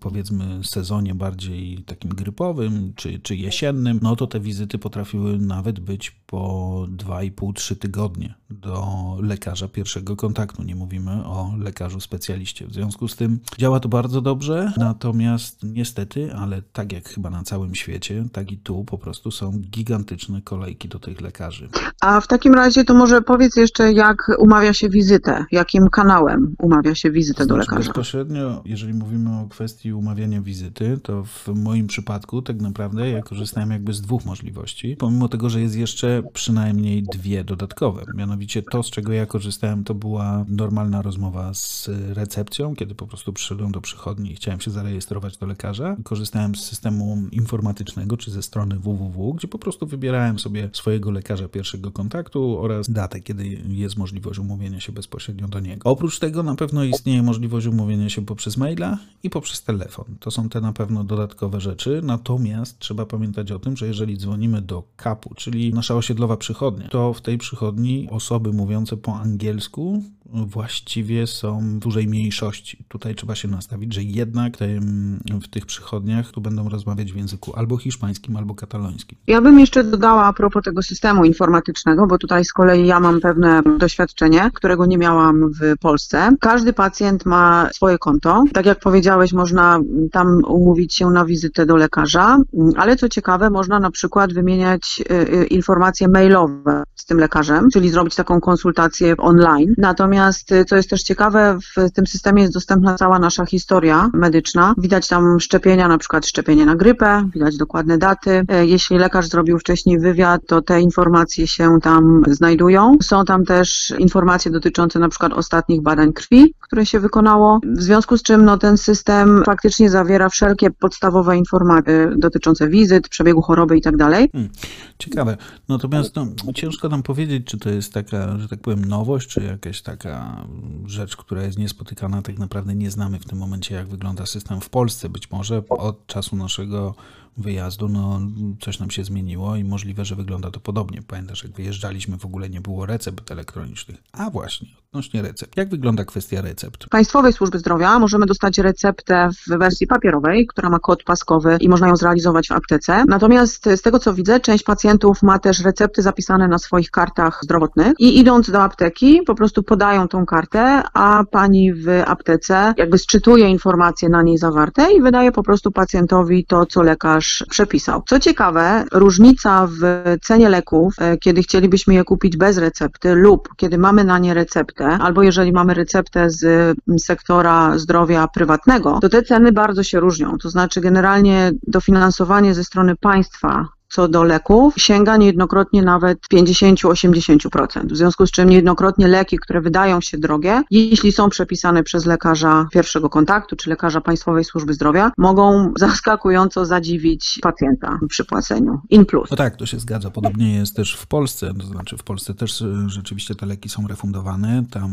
powiedzmy 0.00 0.60
sezonie 0.64 1.14
bardziej 1.14 1.82
takim 1.86 2.10
grypowym, 2.10 2.92
czy, 2.96 3.18
czy 3.18 3.36
jesiennym, 3.50 3.98
no 4.02 4.16
to 4.16 4.26
te 4.26 4.40
wizyty 4.40 4.78
potrafiły 4.78 5.38
nawet 5.38 5.80
być 5.80 6.10
po 6.10 6.86
2,5-3 6.96 7.76
tygodnie 7.76 8.34
do 8.50 9.16
lekarza 9.22 9.68
pierwszego 9.68 10.16
kontaktu. 10.16 10.62
Nie 10.62 10.74
mówimy 10.74 11.10
o 11.10 11.54
lekarzu 11.58 12.00
specjaliście. 12.00 12.66
W 12.66 12.72
związku 12.72 13.08
z 13.08 13.16
tym 13.16 13.38
działa 13.58 13.80
to 13.80 13.88
bardzo 13.88 14.20
dobrze, 14.20 14.72
natomiast 14.76 15.62
niestety, 15.62 16.34
ale 16.34 16.62
tak 16.62 16.92
jak 16.92 17.08
chyba 17.08 17.30
na 17.30 17.42
całym 17.42 17.74
świecie, 17.74 18.24
tak 18.32 18.52
i 18.52 18.58
tu 18.58 18.84
po 18.84 18.98
prostu 18.98 19.30
są 19.30 19.52
gigantyczne 19.52 20.42
kolejki 20.42 20.88
do 20.88 20.98
tych 20.98 21.20
lekarzy. 21.20 21.68
A 22.00 22.20
w 22.20 22.26
takim 22.26 22.54
razie 22.54 22.84
to 22.84 22.94
może 22.94 23.22
powiedz 23.22 23.56
jeszcze, 23.56 23.92
jak 23.92 24.30
umawia 24.38 24.72
się 24.72 24.88
wizytę, 24.88 25.44
jakim 25.52 25.88
kanałem 25.88 26.54
umawia 26.58 26.94
się 26.94 27.10
wizytę 27.10 27.44
znaczy, 27.44 27.48
do 27.48 27.56
lekarza? 27.56 27.78
Bezpośrednio, 27.78 28.62
jeżeli 28.64 28.94
mówimy 28.94 29.30
o 29.40 29.48
kwestii 29.48 29.92
umawiania 29.92 30.40
wizyty, 30.40 30.98
to 31.02 31.24
w 31.24 31.48
moim 31.48 31.86
przypadku 31.86 32.42
tak 32.42 32.60
naprawdę 32.60 33.10
ja 33.10 33.22
korzystałem 33.40 33.70
jakby 33.70 33.92
z 33.92 34.00
dwóch 34.00 34.24
możliwości, 34.24 34.96
pomimo 34.96 35.28
tego, 35.28 35.50
że 35.50 35.60
jest 35.60 35.76
jeszcze 35.76 36.22
przynajmniej 36.32 37.02
dwie 37.02 37.44
dodatkowe. 37.44 38.04
Mianowicie 38.14 38.62
to, 38.62 38.82
z 38.82 38.90
czego 38.90 39.12
ja 39.12 39.26
korzystałem, 39.26 39.84
to 39.84 39.94
była 39.94 40.44
normalna 40.48 41.02
rozmowa 41.02 41.54
z 41.54 41.88
recepcją, 42.08 42.76
kiedy 42.76 42.94
po 42.94 43.06
prostu 43.06 43.32
przyszedłem 43.32 43.72
do 43.72 43.80
przychodni 43.80 44.32
i 44.32 44.34
chciałem 44.34 44.60
się 44.60 44.70
zarejestrować 44.70 45.36
do 45.36 45.46
lekarza. 45.46 45.96
Korzystałem 46.04 46.54
z 46.54 46.64
systemu 46.64 47.18
informatycznego, 47.32 48.16
czy 48.16 48.30
ze 48.30 48.42
strony 48.42 48.78
www, 48.78 49.32
gdzie 49.32 49.48
po 49.48 49.58
prostu 49.58 49.86
wybierałem 49.86 50.38
sobie 50.38 50.70
swojego 50.72 51.10
lekarza 51.10 51.48
pierwszego 51.48 51.90
kontaktu 51.90 52.58
oraz 52.60 52.90
datę, 52.90 53.20
kiedy 53.20 53.46
jest 53.68 53.96
możliwość 53.96 54.38
umówienia 54.38 54.80
się 54.80 54.92
bezpośrednio 54.92 55.48
do 55.48 55.60
niego. 55.60 55.90
Oprócz 55.90 56.18
tego 56.18 56.42
na 56.42 56.54
pewno 56.54 56.84
istnieje 56.84 57.22
możliwość 57.22 57.66
umówienia 57.66 58.10
się 58.10 58.26
poprzez 58.26 58.56
maila 58.56 58.98
i 59.22 59.30
poprzez 59.30 59.62
telefon. 59.62 60.04
To 60.20 60.30
są 60.30 60.48
te 60.48 60.60
na 60.60 60.72
pewno 60.72 61.04
dodatkowe 61.04 61.60
rzeczy, 61.60 62.00
natomiast 62.04 62.78
trzeba 62.78 63.06
pamiętać 63.06 63.29
o 63.54 63.58
tym, 63.58 63.76
że 63.76 63.86
jeżeli 63.86 64.18
dzwonimy 64.18 64.62
do 64.62 64.82
kapu, 64.96 65.34
czyli 65.36 65.74
nasza 65.74 65.94
osiedlowa 65.94 66.36
przychodnia, 66.36 66.88
to 66.88 67.12
w 67.12 67.20
tej 67.20 67.38
przychodni 67.38 68.08
osoby 68.10 68.52
mówiące 68.52 68.96
po 68.96 69.16
angielsku 69.16 70.02
właściwie 70.32 71.26
są 71.26 71.60
w 71.60 71.78
dużej 71.78 72.08
mniejszości. 72.08 72.84
Tutaj 72.88 73.14
trzeba 73.14 73.34
się 73.34 73.48
nastawić, 73.48 73.94
że 73.94 74.02
jednak 74.02 74.56
tym, 74.56 75.20
w 75.42 75.48
tych 75.48 75.66
przychodniach 75.66 76.30
tu 76.30 76.40
będą 76.40 76.68
rozmawiać 76.68 77.12
w 77.12 77.16
języku 77.16 77.56
albo 77.56 77.76
hiszpańskim, 77.76 78.36
albo 78.36 78.54
katalońskim. 78.54 79.18
Ja 79.26 79.40
bym 79.40 79.60
jeszcze 79.60 79.84
dodała 79.84 80.24
a 80.24 80.32
propos 80.32 80.64
tego 80.64 80.82
systemu 80.82 81.24
informatycznego, 81.24 82.06
bo 82.06 82.18
tutaj 82.18 82.44
z 82.44 82.52
kolei 82.52 82.86
ja 82.86 83.00
mam 83.00 83.20
pewne 83.20 83.62
doświadczenie, 83.78 84.50
którego 84.54 84.86
nie 84.86 84.98
miałam 84.98 85.52
w 85.52 85.78
Polsce. 85.80 86.30
Każdy 86.40 86.72
pacjent 86.72 87.26
ma 87.26 87.68
swoje 87.72 87.98
konto. 87.98 88.44
Tak 88.52 88.66
jak 88.66 88.80
powiedziałeś, 88.80 89.32
można 89.32 89.80
tam 90.12 90.44
umówić 90.44 90.94
się 90.94 91.10
na 91.10 91.24
wizytę 91.24 91.66
do 91.66 91.76
lekarza, 91.76 92.38
ale 92.76 92.96
co 92.96 93.08
ciekawe, 93.08 93.19
można 93.50 93.80
na 93.80 93.90
przykład 93.90 94.32
wymieniać 94.32 95.02
y, 95.10 95.14
y, 95.14 95.46
informacje 95.46 96.08
mailowe 96.08 96.82
z 96.94 97.04
tym 97.04 97.18
lekarzem, 97.18 97.70
czyli 97.72 97.90
zrobić 97.90 98.14
taką 98.14 98.40
konsultację 98.40 99.16
online. 99.16 99.74
Natomiast 99.78 100.52
y, 100.52 100.64
co 100.64 100.76
jest 100.76 100.90
też 100.90 101.02
ciekawe, 101.02 101.58
w 101.76 101.90
tym 101.90 102.06
systemie 102.06 102.42
jest 102.42 102.54
dostępna 102.54 102.94
cała 102.94 103.18
nasza 103.18 103.46
historia 103.46 104.10
medyczna. 104.14 104.74
Widać 104.78 105.08
tam 105.08 105.40
szczepienia, 105.40 105.88
na 105.88 105.98
przykład 105.98 106.26
szczepienie 106.26 106.66
na 106.66 106.76
grypę, 106.76 107.28
widać 107.34 107.56
dokładne 107.56 107.98
daty. 107.98 108.44
Jeśli 108.60 108.98
lekarz 108.98 109.28
zrobił 109.28 109.58
wcześniej 109.58 109.98
wywiad, 109.98 110.40
to 110.46 110.62
te 110.62 110.80
informacje 110.80 111.46
się 111.46 111.78
tam 111.82 112.22
znajdują. 112.28 112.96
Są 113.02 113.24
tam 113.24 113.44
też 113.44 113.94
informacje 113.98 114.50
dotyczące 114.50 114.98
na 114.98 115.08
przykład 115.08 115.32
ostatnich 115.32 115.82
badań 115.82 116.12
krwi, 116.12 116.54
które 116.60 116.86
się 116.86 117.00
wykonało, 117.00 117.60
w 117.76 117.82
związku 117.82 118.16
z 118.16 118.22
czym 118.22 118.44
no, 118.44 118.58
ten 118.58 118.78
system 118.78 119.42
faktycznie 119.46 119.90
zawiera 119.90 120.28
wszelkie 120.28 120.70
podstawowe 120.70 121.36
informacje 121.36 122.10
dotyczące 122.16 122.68
wizyt, 122.68 123.08
przebiegu 123.10 123.42
choroby 123.42 123.78
i 123.78 123.82
tak 123.82 123.96
dalej. 123.96 124.28
Hmm, 124.32 124.50
ciekawe. 124.98 125.36
Natomiast 125.68 126.16
no, 126.16 126.52
ciężko 126.54 126.88
nam 126.88 127.02
powiedzieć, 127.02 127.46
czy 127.46 127.58
to 127.58 127.70
jest 127.70 127.92
taka, 127.92 128.38
że 128.38 128.48
tak 128.48 128.60
powiem, 128.60 128.84
nowość, 128.84 129.28
czy 129.28 129.42
jakaś 129.42 129.82
taka 129.82 130.00
taka 130.00 130.46
rzecz, 130.86 131.16
która 131.16 131.42
jest 131.42 131.58
niespotykana. 131.58 132.22
Tak 132.22 132.38
naprawdę 132.38 132.74
nie 132.74 132.90
znamy 132.90 133.18
w 133.18 133.24
tym 133.24 133.38
momencie, 133.38 133.74
jak 133.74 133.88
wygląda 133.88 134.26
system 134.26 134.60
w 134.60 134.68
Polsce. 134.68 135.08
Być 135.08 135.30
może 135.30 135.62
od 135.68 136.06
czasu 136.06 136.36
naszego 136.36 136.94
wyjazdu, 137.36 137.88
no 137.88 138.20
coś 138.60 138.78
nam 138.78 138.90
się 138.90 139.04
zmieniło 139.04 139.56
i 139.56 139.64
możliwe, 139.64 140.04
że 140.04 140.16
wygląda 140.16 140.50
to 140.50 140.60
podobnie. 140.60 141.02
Pamiętasz, 141.02 141.44
jak 141.44 141.52
wyjeżdżaliśmy, 141.52 142.18
w 142.18 142.24
ogóle 142.24 142.50
nie 142.50 142.60
było 142.60 142.86
recept 142.86 143.30
elektronicznych. 143.30 144.02
A 144.12 144.30
właśnie, 144.30 144.68
odnośnie 144.92 145.22
recept. 145.22 145.56
Jak 145.56 145.68
wygląda 145.68 146.04
kwestia 146.04 146.40
recept? 146.40 146.84
W 146.84 146.88
Państwowej 146.88 147.32
Służby 147.32 147.58
Zdrowia 147.58 147.98
możemy 147.98 148.26
dostać 148.26 148.58
receptę 148.58 149.28
w 149.46 149.58
wersji 149.58 149.86
papierowej, 149.86 150.46
która 150.46 150.70
ma 150.70 150.78
kod 150.78 151.02
paskowy 151.02 151.56
i 151.60 151.68
można 151.68 151.88
ją 151.88 151.96
zrealizować 151.96 152.48
w 152.48 152.52
aptece. 152.52 153.04
Natomiast 153.08 153.64
z 153.76 153.82
tego 153.82 153.98
co 153.98 154.14
widzę, 154.14 154.40
część 154.40 154.64
pacjentów 154.64 155.22
ma 155.22 155.38
też 155.38 155.64
recepty 155.64 156.02
zapisane 156.02 156.48
na 156.48 156.58
swoich 156.58 156.90
kartach 156.90 157.40
zdrowotnych 157.42 157.92
i 157.98 158.18
idąc 158.18 158.50
do 158.50 158.62
apteki 158.62 159.20
po 159.26 159.34
prostu 159.34 159.62
podają 159.62 160.08
tą 160.08 160.26
kartę, 160.26 160.82
a 160.94 161.24
pani 161.30 161.74
w 161.74 161.88
aptece 162.06 162.74
jakby 162.76 162.98
sczytuje 162.98 163.48
informacje 163.48 164.08
na 164.08 164.22
niej 164.22 164.38
zawarte 164.38 164.92
i 164.92 165.02
wydaje 165.02 165.32
po 165.32 165.42
prostu 165.42 165.70
pacjentowi 165.70 166.44
to, 166.44 166.66
co 166.66 166.82
lekarz 166.82 167.19
przepisał. 167.48 168.02
Co 168.06 168.20
ciekawe, 168.20 168.84
różnica 168.92 169.68
w 169.70 170.04
cenie 170.22 170.48
leków, 170.48 170.94
e, 170.98 171.18
kiedy 171.18 171.42
chcielibyśmy 171.42 171.94
je 171.94 172.04
kupić 172.04 172.36
bez 172.36 172.58
recepty 172.58 173.14
lub 173.14 173.48
kiedy 173.56 173.78
mamy 173.78 174.04
na 174.04 174.18
nie 174.18 174.34
receptę, 174.34 174.86
albo 174.86 175.22
jeżeli 175.22 175.52
mamy 175.52 175.74
receptę 175.74 176.30
z 176.30 176.76
sektora 176.98 177.78
zdrowia 177.78 178.28
prywatnego, 178.28 178.98
to 179.02 179.08
te 179.08 179.22
ceny 179.22 179.52
bardzo 179.52 179.82
się 179.82 180.00
różnią. 180.00 180.38
To 180.38 180.50
znaczy 180.50 180.80
generalnie 180.80 181.52
dofinansowanie 181.66 182.54
ze 182.54 182.64
strony 182.64 182.96
państwa 182.96 183.68
co 183.90 184.08
do 184.08 184.24
leków 184.24 184.74
sięga 184.76 185.16
niejednokrotnie 185.16 185.82
nawet 185.82 186.18
50-80%. 186.34 187.92
W 187.92 187.96
związku 187.96 188.26
z 188.26 188.30
czym 188.30 188.48
niejednokrotnie 188.48 189.08
leki, 189.08 189.38
które 189.38 189.60
wydają 189.60 190.00
się 190.00 190.18
drogie, 190.18 190.62
jeśli 190.70 191.12
są 191.12 191.30
przepisane 191.30 191.82
przez 191.82 192.06
lekarza 192.06 192.68
pierwszego 192.72 193.10
kontaktu 193.10 193.56
czy 193.56 193.70
lekarza 193.70 194.00
Państwowej 194.00 194.44
Służby 194.44 194.74
Zdrowia, 194.74 195.12
mogą 195.18 195.72
zaskakująco 195.78 196.66
zadziwić 196.66 197.38
pacjenta 197.42 197.98
przy 198.08 198.24
płaceniu. 198.24 198.80
In 198.90 199.06
plus. 199.06 199.30
No 199.30 199.36
tak, 199.36 199.56
to 199.56 199.66
się 199.66 199.78
zgadza. 199.78 200.10
Podobnie 200.10 200.54
jest 200.54 200.76
też 200.76 200.94
w 200.96 201.06
Polsce. 201.06 201.54
To 201.60 201.66
znaczy 201.66 201.96
w 201.96 202.02
Polsce 202.02 202.34
też 202.34 202.62
e, 202.62 202.88
rzeczywiście 202.88 203.34
te 203.34 203.46
leki 203.46 203.68
są 203.68 203.88
refundowane. 203.88 204.64
Tam 204.70 204.92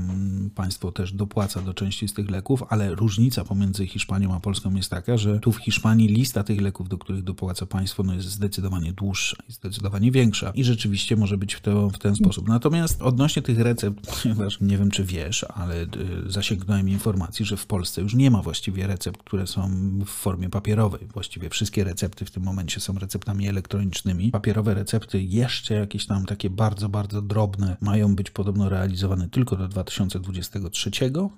państwo 0.55 0.91
też 0.91 1.13
dopłaca 1.13 1.61
do 1.61 1.73
części 1.73 2.07
z 2.07 2.13
tych 2.13 2.29
leków, 2.29 2.63
ale 2.69 2.95
różnica 2.95 3.43
pomiędzy 3.43 3.87
Hiszpanią 3.87 4.35
a 4.35 4.39
Polską 4.39 4.75
jest 4.75 4.89
taka, 4.89 5.17
że 5.17 5.39
tu 5.39 5.51
w 5.51 5.57
Hiszpanii 5.57 6.07
lista 6.07 6.43
tych 6.43 6.61
leków, 6.61 6.89
do 6.89 6.97
których 6.97 7.23
dopłaca 7.23 7.65
państwo, 7.65 8.03
no 8.03 8.13
jest 8.13 8.27
zdecydowanie 8.27 8.86
dłuższa 8.93 9.37
i 9.49 9.51
zdecydowanie 9.51 10.11
większa. 10.11 10.51
I 10.55 10.63
rzeczywiście 10.63 11.15
może 11.15 11.37
być 11.37 11.53
w, 11.53 11.61
to, 11.61 11.89
w 11.89 11.97
ten 11.97 12.15
sposób. 12.15 12.47
Natomiast 12.47 13.01
odnośnie 13.01 13.41
tych 13.41 13.59
recept, 13.59 14.07
ponieważ 14.23 14.61
nie 14.61 14.77
wiem, 14.77 14.91
czy 14.91 15.03
wiesz, 15.03 15.45
ale 15.53 15.83
y, 15.83 15.87
zasięgnąłem 16.25 16.89
informacji, 16.89 17.45
że 17.45 17.57
w 17.57 17.65
Polsce 17.65 18.01
już 18.01 18.13
nie 18.13 18.31
ma 18.31 18.41
właściwie 18.41 18.87
recept, 18.87 19.23
które 19.23 19.47
są 19.47 19.69
w 20.05 20.09
formie 20.09 20.49
papierowej. 20.49 21.07
Właściwie 21.13 21.49
wszystkie 21.49 21.83
recepty 21.83 22.25
w 22.25 22.31
tym 22.31 22.43
momencie 22.43 22.79
są 22.79 22.93
receptami 22.93 23.47
elektronicznymi. 23.47 24.31
Papierowe 24.31 24.73
recepty, 24.73 25.21
jeszcze 25.21 25.73
jakieś 25.73 26.05
tam 26.05 26.25
takie 26.25 26.49
bardzo, 26.49 26.89
bardzo 26.89 27.21
drobne, 27.21 27.77
mają 27.81 28.15
być 28.15 28.31
podobno 28.31 28.69
realizowane 28.69 29.29
tylko 29.29 29.55
do 29.55 29.67
2023, 29.67 30.91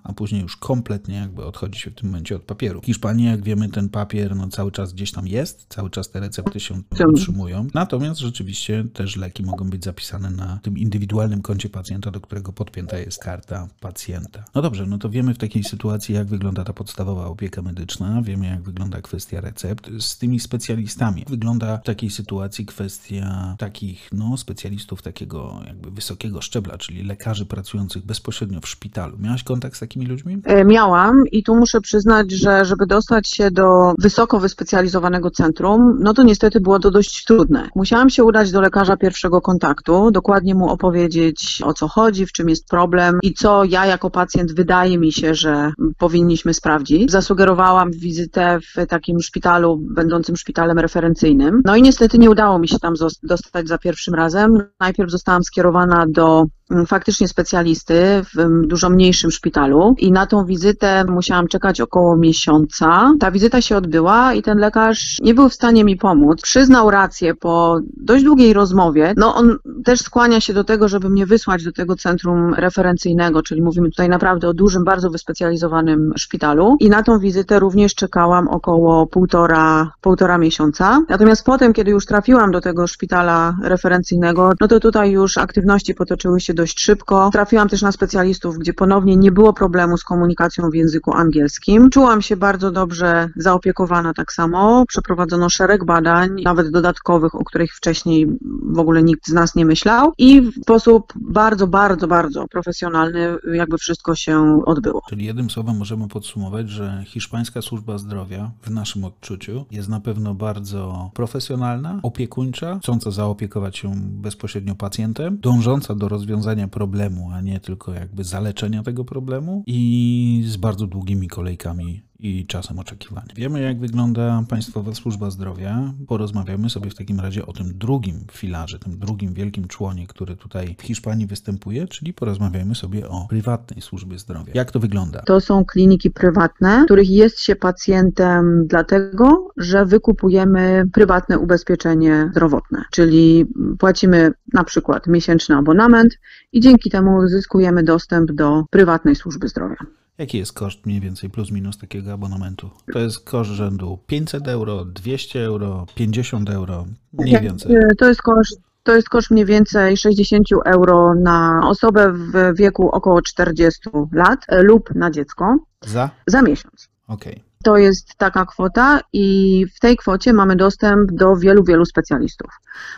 a 0.03 0.13
później 0.13 0.41
już 0.41 0.57
kompletnie 0.57 1.15
jakby 1.15 1.45
odchodzi 1.45 1.79
się 1.79 1.91
w 1.91 1.95
tym 1.95 2.09
momencie 2.09 2.35
od 2.35 2.43
papieru. 2.43 2.81
W 2.81 2.85
Hiszpanii, 2.85 3.25
jak 3.25 3.43
wiemy, 3.43 3.69
ten 3.69 3.89
papier 3.89 4.35
no, 4.35 4.47
cały 4.47 4.71
czas 4.71 4.93
gdzieś 4.93 5.11
tam 5.11 5.27
jest, 5.27 5.65
cały 5.69 5.89
czas 5.89 6.11
te 6.11 6.19
recepty 6.19 6.59
się 6.59 6.81
utrzymują. 7.11 7.38
Natomiast 7.73 8.19
rzeczywiście 8.19 8.85
też 8.93 9.15
leki 9.15 9.43
mogą 9.43 9.69
być 9.69 9.83
zapisane 9.83 10.29
na 10.29 10.59
tym 10.63 10.77
indywidualnym 10.77 11.41
koncie 11.41 11.69
pacjenta, 11.69 12.11
do 12.11 12.21
którego 12.21 12.53
podpięta 12.53 12.97
jest 12.97 13.23
karta 13.23 13.67
pacjenta. 13.79 14.43
No 14.55 14.61
dobrze, 14.61 14.85
no 14.85 14.97
to 14.97 15.09
wiemy 15.09 15.33
w 15.33 15.37
takiej 15.37 15.63
sytuacji, 15.63 16.15
jak 16.15 16.27
wygląda 16.27 16.63
ta 16.63 16.73
podstawowa 16.73 17.25
opieka 17.25 17.61
medyczna, 17.61 18.21
wiemy, 18.21 18.47
jak 18.47 18.61
wygląda 18.61 19.01
kwestia 19.01 19.41
recept. 19.41 19.89
Z 19.99 20.17
tymi 20.17 20.39
specjalistami 20.39 21.25
wygląda 21.29 21.77
w 21.77 21.83
takiej 21.83 22.09
sytuacji 22.09 22.65
kwestia 22.65 23.55
takich, 23.57 24.09
no, 24.11 24.37
specjalistów 24.37 25.01
takiego 25.01 25.59
jakby 25.67 25.91
wysokiego 25.91 26.41
szczebla, 26.41 26.77
czyli 26.77 27.03
lekarzy 27.03 27.45
pracujących 27.45 28.05
bezpośrednio 28.05 28.61
w 28.61 28.67
szpitalu. 28.67 29.17
Miałaś 29.19 29.43
kontakt 29.43 29.75
z 29.75 29.79
takimi 29.79 30.05
ludźmi? 30.05 30.37
E, 30.43 30.65
miałam 30.65 31.23
i 31.31 31.43
tu 31.43 31.55
muszę 31.55 31.81
przyznać, 31.81 32.31
że 32.31 32.65
żeby 32.65 32.85
dostać 32.85 33.29
się 33.29 33.51
do 33.51 33.93
wysoko 33.99 34.39
wyspecjalizowanego 34.39 35.31
centrum, 35.31 35.97
no 35.99 36.13
to 36.13 36.23
niestety 36.23 36.61
było 36.61 36.79
to 36.79 36.91
dość 36.91 37.25
trudne. 37.29 37.69
Musiałam 37.75 38.09
się 38.09 38.23
udać 38.23 38.51
do 38.51 38.61
lekarza 38.61 38.97
pierwszego 38.97 39.41
kontaktu, 39.41 40.11
dokładnie 40.11 40.55
mu 40.55 40.69
opowiedzieć 40.69 41.61
o 41.65 41.73
co 41.73 41.87
chodzi, 41.87 42.25
w 42.25 42.31
czym 42.31 42.49
jest 42.49 42.67
problem 42.67 43.19
i 43.23 43.33
co 43.33 43.63
ja 43.63 43.85
jako 43.85 44.09
pacjent 44.09 44.55
wydaje 44.55 44.97
mi 44.97 45.11
się, 45.11 45.33
że 45.33 45.71
powinniśmy 45.97 46.53
sprawdzić. 46.53 47.11
Zasugerowałam 47.11 47.91
wizytę 47.91 48.59
w 48.59 48.87
takim 48.87 49.19
szpitalu, 49.19 49.77
będącym 49.81 50.37
szpitalem 50.37 50.79
referencyjnym. 50.79 51.61
No 51.65 51.75
i 51.75 51.81
niestety 51.81 52.17
nie 52.17 52.29
udało 52.29 52.59
mi 52.59 52.67
się 52.67 52.79
tam 52.79 52.93
dostać 53.23 53.67
za 53.67 53.77
pierwszym 53.77 54.13
razem. 54.13 54.63
Najpierw 54.79 55.11
zostałam 55.11 55.43
skierowana 55.43 56.05
do 56.07 56.43
faktycznie 56.87 57.27
specjalisty 57.27 58.21
w 58.35 58.67
dużo 58.67 58.89
mniejszym 58.89 59.31
szpitalu 59.31 59.95
i 59.97 60.11
na 60.11 60.25
tą 60.25 60.45
wizytę 60.45 61.05
musiałam 61.07 61.47
czekać 61.47 61.81
około 61.81 62.17
miesiąca. 62.17 63.13
Ta 63.19 63.31
wizyta 63.31 63.61
się 63.61 63.77
odbyła 63.77 64.33
i 64.33 64.41
ten 64.41 64.57
lekarz 64.57 65.17
nie 65.21 65.33
był 65.33 65.49
w 65.49 65.53
stanie 65.53 65.83
mi 65.83 65.97
pomóc. 65.97 66.41
Przyznał 66.41 66.91
rację 66.91 67.35
po 67.35 67.79
dość 67.97 68.23
długiej 68.23 68.53
rozmowie. 68.53 69.13
No 69.17 69.35
on 69.35 69.57
też 69.85 69.99
skłania 69.99 70.39
się 70.39 70.53
do 70.53 70.63
tego, 70.63 70.87
żeby 70.87 71.09
mnie 71.09 71.25
wysłać 71.25 71.63
do 71.63 71.71
tego 71.71 71.95
centrum 71.95 72.53
referencyjnego, 72.53 73.43
czyli 73.43 73.61
mówimy 73.61 73.89
tutaj 73.89 74.09
naprawdę 74.09 74.47
o 74.47 74.53
dużym, 74.53 74.83
bardzo 74.83 75.09
wyspecjalizowanym 75.09 76.13
szpitalu 76.17 76.77
i 76.79 76.89
na 76.89 77.03
tą 77.03 77.19
wizytę 77.19 77.59
również 77.59 77.95
czekałam 77.95 78.47
około 78.47 79.07
półtora, 79.07 79.91
półtora 80.01 80.37
miesiąca. 80.37 80.99
Natomiast 81.09 81.45
potem, 81.45 81.73
kiedy 81.73 81.91
już 81.91 82.05
trafiłam 82.05 82.51
do 82.51 82.61
tego 82.61 82.87
szpitala 82.87 83.57
referencyjnego, 83.63 84.51
no 84.61 84.67
to 84.67 84.79
tutaj 84.79 85.11
już 85.11 85.37
aktywności 85.37 85.95
potoczyły 85.95 86.39
się 86.39 86.53
dość 86.59 86.81
szybko. 86.81 87.29
Trafiłam 87.33 87.69
też 87.69 87.81
na 87.81 87.91
specjalistów, 87.91 88.57
gdzie 88.57 88.73
ponownie 88.73 89.15
nie 89.15 89.31
było 89.31 89.53
problemu 89.53 89.97
z 89.97 90.03
komunikacją 90.03 90.69
w 90.69 90.75
języku 90.75 91.13
angielskim. 91.13 91.89
Czułam 91.89 92.21
się 92.21 92.37
bardzo 92.37 92.71
dobrze 92.71 93.29
zaopiekowana 93.35 94.13
tak 94.13 94.33
samo. 94.33 94.85
Przeprowadzono 94.87 95.49
szereg 95.49 95.85
badań, 95.85 96.29
nawet 96.43 96.71
dodatkowych, 96.71 97.35
o 97.35 97.43
których 97.43 97.73
wcześniej 97.73 98.27
w 98.63 98.79
ogóle 98.79 99.03
nikt 99.03 99.27
z 99.27 99.33
nas 99.33 99.55
nie 99.55 99.65
myślał 99.65 100.13
i 100.17 100.41
w 100.41 100.51
sposób 100.61 101.13
bardzo, 101.15 101.67
bardzo, 101.67 102.07
bardzo 102.07 102.47
profesjonalny 102.47 103.35
jakby 103.53 103.77
wszystko 103.77 104.15
się 104.15 104.61
odbyło. 104.65 105.01
Czyli 105.09 105.25
jednym 105.25 105.49
słowem 105.49 105.77
możemy 105.77 106.07
podsumować, 106.07 106.69
że 106.69 107.03
hiszpańska 107.05 107.61
służba 107.61 107.97
zdrowia 107.97 108.51
w 108.61 108.69
naszym 108.69 109.05
odczuciu 109.05 109.65
jest 109.71 109.89
na 109.89 109.99
pewno 109.99 110.33
bardzo 110.33 111.11
profesjonalna, 111.13 111.99
opiekuńcza, 112.03 112.79
chcąca 112.83 113.11
zaopiekować 113.11 113.77
się 113.77 113.91
bezpośrednio 113.95 114.75
pacjentem, 114.75 115.37
dążąca 115.41 115.95
do 115.95 116.09
rozwiązania 116.09 116.48
problemu, 116.67 117.31
a 117.31 117.41
nie 117.41 117.59
tylko 117.59 117.93
jakby 117.93 118.23
zaleczenia 118.23 118.83
tego 118.83 119.05
problemu 119.05 119.63
i 119.67 120.43
z 120.47 120.57
bardzo 120.57 120.87
długimi 120.87 121.27
kolejkami 121.27 122.08
i 122.19 122.45
czasem 122.45 122.79
oczekiwania. 122.79 123.27
Wiemy, 123.35 123.61
jak 123.61 123.79
wygląda 123.79 124.43
Państwowa 124.49 124.93
Służba 124.93 125.29
Zdrowia. 125.29 125.93
Porozmawiamy 126.07 126.69
sobie 126.69 126.89
w 126.89 126.95
takim 126.95 127.19
razie 127.19 127.45
o 127.45 127.53
tym 127.53 127.77
drugim 127.77 128.25
filarze, 128.31 128.79
tym 128.79 128.99
drugim 128.99 129.33
wielkim 129.33 129.67
członie, 129.67 130.07
który 130.07 130.35
tutaj 130.35 130.75
w 130.79 130.81
Hiszpanii 130.81 131.27
występuje, 131.27 131.87
czyli 131.87 132.13
porozmawiamy 132.13 132.75
sobie 132.75 133.09
o 133.09 133.25
prywatnej 133.29 133.81
służbie 133.81 134.19
zdrowia. 134.19 134.53
Jak 134.55 134.71
to 134.71 134.79
wygląda? 134.79 135.21
To 135.21 135.41
są 135.41 135.65
kliniki 135.65 136.11
prywatne, 136.11 136.81
których 136.85 137.09
jest 137.09 137.41
się 137.41 137.55
pacjentem 137.55 138.67
dlatego, 138.67 139.47
że 139.57 139.85
wykupujemy 139.85 140.83
prywatne 140.93 141.39
ubezpieczenie 141.39 142.29
zdrowotne, 142.31 142.83
czyli 142.91 143.45
płacimy 143.79 144.31
na 144.53 144.63
przykład 144.63 145.07
miesięczny 145.07 145.55
abonament 145.55 146.17
i 146.51 146.59
dzięki 146.59 146.89
temu 146.89 147.17
uzyskujemy 147.17 147.83
dostęp 147.83 148.31
do 148.31 148.63
prywatnej 148.71 149.15
służby 149.15 149.47
zdrowia. 149.47 149.77
Jaki 150.19 150.37
jest 150.37 150.53
koszt 150.53 150.85
mniej 150.85 150.99
więcej 150.99 151.29
plus 151.29 151.51
minus 151.51 151.77
takiego 151.77 152.13
abonamentu? 152.13 152.69
To 152.93 152.99
jest 152.99 153.25
koszt 153.25 153.51
rzędu 153.51 153.99
500 154.07 154.47
euro, 154.47 154.85
200 154.85 155.45
euro, 155.45 155.85
50 155.95 156.49
euro, 156.49 156.85
mniej 157.13 157.41
więcej. 157.41 157.75
To 157.97 158.07
jest 158.07 158.21
koszt 158.21 158.61
to 158.83 158.95
jest 158.95 159.09
koszt 159.09 159.31
mniej 159.31 159.45
więcej 159.45 159.97
60 159.97 160.47
euro 160.65 161.13
na 161.15 161.61
osobę 161.63 162.13
w 162.13 162.55
wieku 162.55 162.89
około 162.89 163.21
40 163.21 163.89
lat 164.11 164.45
lub 164.51 164.95
na 164.95 165.11
dziecko. 165.11 165.57
Za? 165.85 166.09
Za 166.27 166.41
miesiąc. 166.41 166.89
Okej. 167.07 167.33
Okay. 167.33 167.43
To 167.63 167.77
jest 167.77 168.15
taka 168.15 168.45
kwota 168.45 168.99
i 169.13 169.65
w 169.75 169.79
tej 169.79 169.97
kwocie 169.97 170.33
mamy 170.33 170.55
dostęp 170.55 171.11
do 171.11 171.35
wielu, 171.35 171.63
wielu 171.63 171.85
specjalistów. 171.85 172.51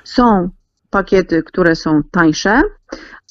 Są 0.03 0.49
pakiety, 0.91 1.43
które 1.43 1.75
są 1.75 2.01
tańsze, 2.11 2.61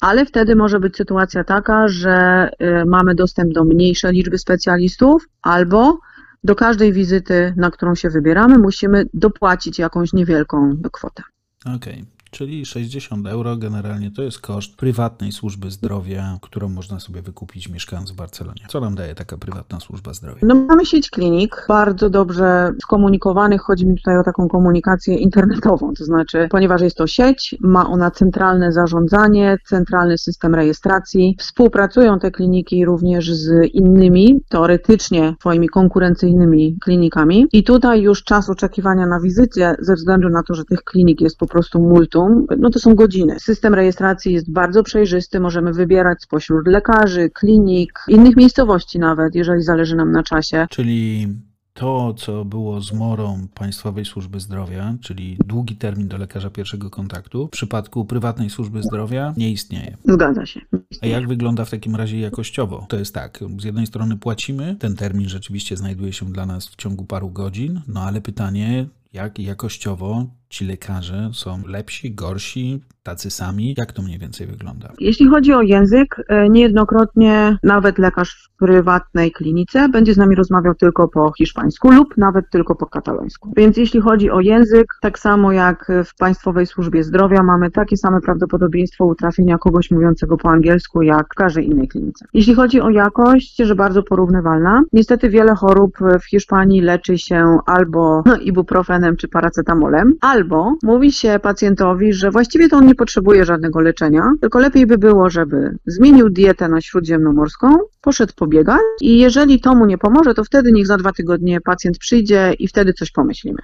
ale 0.01 0.25
wtedy 0.25 0.55
może 0.55 0.79
być 0.79 0.95
sytuacja 0.95 1.43
taka, 1.43 1.87
że 1.87 2.49
y, 2.61 2.85
mamy 2.85 3.15
dostęp 3.15 3.53
do 3.53 3.63
mniejszej 3.63 4.13
liczby 4.13 4.37
specjalistów 4.37 5.27
albo 5.41 5.99
do 6.43 6.55
każdej 6.55 6.93
wizyty, 6.93 7.53
na 7.57 7.71
którą 7.71 7.95
się 7.95 8.09
wybieramy, 8.09 8.57
musimy 8.57 9.05
dopłacić 9.13 9.79
jakąś 9.79 10.13
niewielką 10.13 10.77
kwotę. 10.91 11.23
Okej. 11.65 11.75
Okay. 11.75 12.20
Czyli 12.31 12.65
60 12.65 13.27
euro 13.27 13.57
generalnie 13.57 14.11
to 14.11 14.21
jest 14.21 14.39
koszt 14.39 14.75
prywatnej 14.75 15.31
służby 15.31 15.71
zdrowia, 15.71 16.37
którą 16.41 16.69
można 16.69 16.99
sobie 16.99 17.21
wykupić 17.21 17.69
mieszkając 17.69 18.11
w 18.11 18.15
Barcelonie. 18.15 18.61
Co 18.69 18.79
nam 18.79 18.95
daje 18.95 19.15
taka 19.15 19.37
prywatna 19.37 19.79
służba 19.79 20.13
zdrowia? 20.13 20.39
No 20.43 20.55
mamy 20.55 20.85
sieć 20.85 21.09
klinik, 21.09 21.65
bardzo 21.67 22.09
dobrze 22.09 22.73
skomunikowanych. 22.83 23.61
Chodzi 23.61 23.87
mi 23.87 23.95
tutaj 23.95 24.17
o 24.17 24.23
taką 24.23 24.47
komunikację 24.47 25.15
internetową, 25.15 25.93
to 25.93 26.05
znaczy, 26.05 26.47
ponieważ 26.51 26.81
jest 26.81 26.97
to 26.97 27.07
sieć, 27.07 27.55
ma 27.59 27.89
ona 27.89 28.11
centralne 28.11 28.71
zarządzanie, 28.71 29.57
centralny 29.65 30.17
system 30.17 30.55
rejestracji. 30.55 31.35
Współpracują 31.39 32.19
te 32.19 32.31
kliniki 32.31 32.85
również 32.85 33.33
z 33.33 33.73
innymi, 33.73 34.41
teoretycznie 34.49 35.35
swoimi 35.39 35.69
konkurencyjnymi 35.69 36.77
klinikami. 36.81 37.45
I 37.53 37.63
tutaj 37.63 38.01
już 38.01 38.23
czas 38.23 38.49
oczekiwania 38.49 39.07
na 39.07 39.19
wizycie, 39.19 39.75
ze 39.79 39.95
względu 39.95 40.29
na 40.29 40.43
to, 40.43 40.53
że 40.53 40.65
tych 40.65 40.83
klinik 40.83 41.21
jest 41.21 41.37
po 41.37 41.47
prostu 41.47 41.79
multum, 41.79 42.20
no 42.57 42.69
to 42.69 42.79
są 42.79 42.95
godziny. 42.95 43.39
System 43.39 43.73
rejestracji 43.73 44.33
jest 44.33 44.51
bardzo 44.51 44.83
przejrzysty, 44.83 45.39
możemy 45.39 45.73
wybierać 45.73 46.21
spośród 46.21 46.67
lekarzy, 46.67 47.29
klinik, 47.29 47.99
innych 48.07 48.35
miejscowości 48.35 48.99
nawet, 48.99 49.35
jeżeli 49.35 49.63
zależy 49.63 49.95
nam 49.95 50.11
na 50.11 50.23
czasie. 50.23 50.67
Czyli 50.69 51.27
to, 51.73 52.13
co 52.13 52.45
było 52.45 52.81
zmorą 52.81 53.47
Państwowej 53.53 54.05
Służby 54.05 54.39
Zdrowia, 54.39 54.95
czyli 55.01 55.37
długi 55.45 55.75
termin 55.75 56.07
do 56.07 56.17
lekarza 56.17 56.49
pierwszego 56.49 56.89
kontaktu, 56.89 57.47
w 57.47 57.49
przypadku 57.49 58.05
prywatnej 58.05 58.49
służby 58.49 58.83
zdrowia 58.83 59.33
nie 59.37 59.51
istnieje. 59.51 59.97
Zgadza 60.05 60.45
się. 60.45 60.61
A 61.01 61.05
jak 61.05 61.27
wygląda 61.27 61.65
w 61.65 61.69
takim 61.69 61.95
razie 61.95 62.19
jakościowo? 62.19 62.85
To 62.89 62.97
jest 62.97 63.13
tak, 63.13 63.39
z 63.59 63.63
jednej 63.63 63.87
strony 63.87 64.17
płacimy, 64.17 64.75
ten 64.79 64.95
termin 64.95 65.29
rzeczywiście 65.29 65.77
znajduje 65.77 66.13
się 66.13 66.25
dla 66.25 66.45
nas 66.45 66.67
w 66.67 66.75
ciągu 66.75 67.05
paru 67.05 67.29
godzin, 67.29 67.81
no 67.87 68.01
ale 68.01 68.21
pytanie, 68.21 68.85
jak 69.13 69.39
jakościowo 69.39 70.25
ci 70.51 70.65
lekarze 70.65 71.29
są 71.33 71.61
lepsi, 71.67 72.11
gorsi, 72.11 72.81
tacy 73.03 73.29
sami? 73.29 73.75
Jak 73.77 73.93
to 73.93 74.01
mniej 74.01 74.19
więcej 74.19 74.47
wygląda? 74.47 74.93
Jeśli 74.99 75.27
chodzi 75.27 75.53
o 75.53 75.61
język, 75.61 76.23
e, 76.27 76.49
niejednokrotnie 76.49 77.57
nawet 77.63 77.97
lekarz 77.97 78.49
w 78.49 78.57
prywatnej 78.57 79.31
klinice 79.31 79.89
będzie 79.89 80.13
z 80.13 80.17
nami 80.17 80.35
rozmawiał 80.35 80.75
tylko 80.75 81.07
po 81.07 81.31
hiszpańsku 81.37 81.91
lub 81.91 82.17
nawet 82.17 82.45
tylko 82.51 82.75
po 82.75 82.85
katalońsku. 82.85 83.53
Więc 83.57 83.77
jeśli 83.77 84.01
chodzi 84.01 84.31
o 84.31 84.39
język, 84.39 84.87
tak 85.01 85.19
samo 85.19 85.51
jak 85.51 85.91
w 86.05 86.15
Państwowej 86.15 86.65
Służbie 86.65 87.03
Zdrowia 87.03 87.43
mamy 87.43 87.71
takie 87.71 87.97
same 87.97 88.21
prawdopodobieństwo 88.21 89.05
utrafienia 89.05 89.57
kogoś 89.57 89.91
mówiącego 89.91 90.37
po 90.37 90.49
angielsku 90.49 91.01
jak 91.01 91.25
w 91.33 91.35
każdej 91.35 91.65
innej 91.65 91.87
klinice. 91.87 92.25
Jeśli 92.33 92.53
chodzi 92.53 92.81
o 92.81 92.89
jakość, 92.89 93.55
że 93.57 93.75
bardzo 93.75 94.03
porównywalna, 94.03 94.83
niestety 94.93 95.29
wiele 95.29 95.55
chorób 95.55 95.97
w 96.21 96.29
Hiszpanii 96.29 96.81
leczy 96.81 97.17
się 97.17 97.57
albo 97.65 98.23
ibuprofenem 98.41 99.17
czy 99.17 99.27
paracetamolem, 99.27 100.13
albo 100.41 100.77
mówi 100.83 101.11
się 101.11 101.39
pacjentowi, 101.43 102.13
że 102.13 102.31
właściwie 102.31 102.69
to 102.69 102.77
on 102.77 102.85
nie 102.85 102.95
potrzebuje 102.95 103.45
żadnego 103.45 103.79
leczenia, 103.79 104.23
tylko 104.41 104.59
lepiej 104.59 104.87
by 104.87 104.97
było, 104.97 105.29
żeby 105.29 105.77
zmienił 105.85 106.29
dietę 106.29 106.67
na 106.67 106.81
śródziemnomorską, 106.81 107.77
poszedł 108.01 108.33
pobiegać 108.35 108.81
i 109.01 109.19
jeżeli 109.19 109.59
to 109.59 109.75
mu 109.75 109.85
nie 109.85 109.97
pomoże, 109.97 110.33
to 110.33 110.43
wtedy 110.43 110.71
niech 110.71 110.87
za 110.87 110.97
dwa 110.97 111.11
tygodnie 111.11 111.61
pacjent 111.61 111.97
przyjdzie 111.97 112.53
i 112.59 112.67
wtedy 112.67 112.93
coś 112.93 113.11
pomyślimy. 113.11 113.59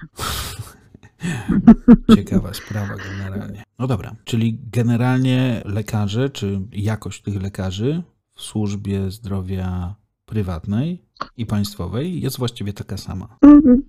Ciekawa 2.16 2.54
sprawa 2.54 2.94
generalnie. 3.10 3.62
No 3.78 3.86
dobra, 3.86 4.16
czyli 4.24 4.60
generalnie 4.72 5.62
lekarze, 5.64 6.30
czy 6.30 6.60
jakość 6.72 7.22
tych 7.22 7.42
lekarzy 7.42 8.02
w 8.34 8.42
służbie 8.42 9.10
zdrowia 9.10 9.94
prywatnej 10.26 11.02
i 11.36 11.46
państwowej 11.46 12.20
jest 12.20 12.38
właściwie 12.38 12.72
taka 12.72 12.96
sama. 12.96 13.38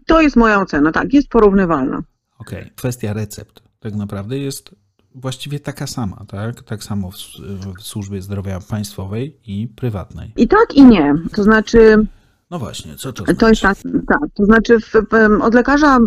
To 0.05 0.21
jest 0.21 0.35
moja 0.35 0.61
ocena, 0.61 0.91
tak, 0.91 1.13
jest 1.13 1.29
porównywalna. 1.29 2.03
Okej, 2.39 2.59
okay. 2.59 2.71
kwestia 2.75 3.13
recept 3.13 3.69
tak 3.79 3.95
naprawdę 3.95 4.37
jest 4.37 4.75
właściwie 5.15 5.59
taka 5.59 5.87
sama, 5.87 6.25
tak? 6.27 6.63
Tak 6.63 6.83
samo 6.83 7.11
w, 7.11 7.15
w 7.15 7.81
służbie 7.81 8.21
zdrowia 8.21 8.59
państwowej 8.59 9.37
i 9.47 9.67
prywatnej. 9.67 10.33
I 10.37 10.47
tak 10.47 10.73
i 10.75 10.85
nie. 10.85 11.15
To 11.35 11.43
znaczy 11.43 12.05
no 12.51 12.59
właśnie, 12.59 12.95
co 12.95 13.13
to 13.13 13.23
znaczy? 13.23 13.39
To 13.39 13.49
jest 13.49 13.61
tak, 13.61 13.77
tak, 14.07 14.19
to 14.35 14.45
znaczy 14.45 14.79
w, 14.79 14.91
w, 14.91 15.41
od 15.41 15.53
lekarza 15.53 15.97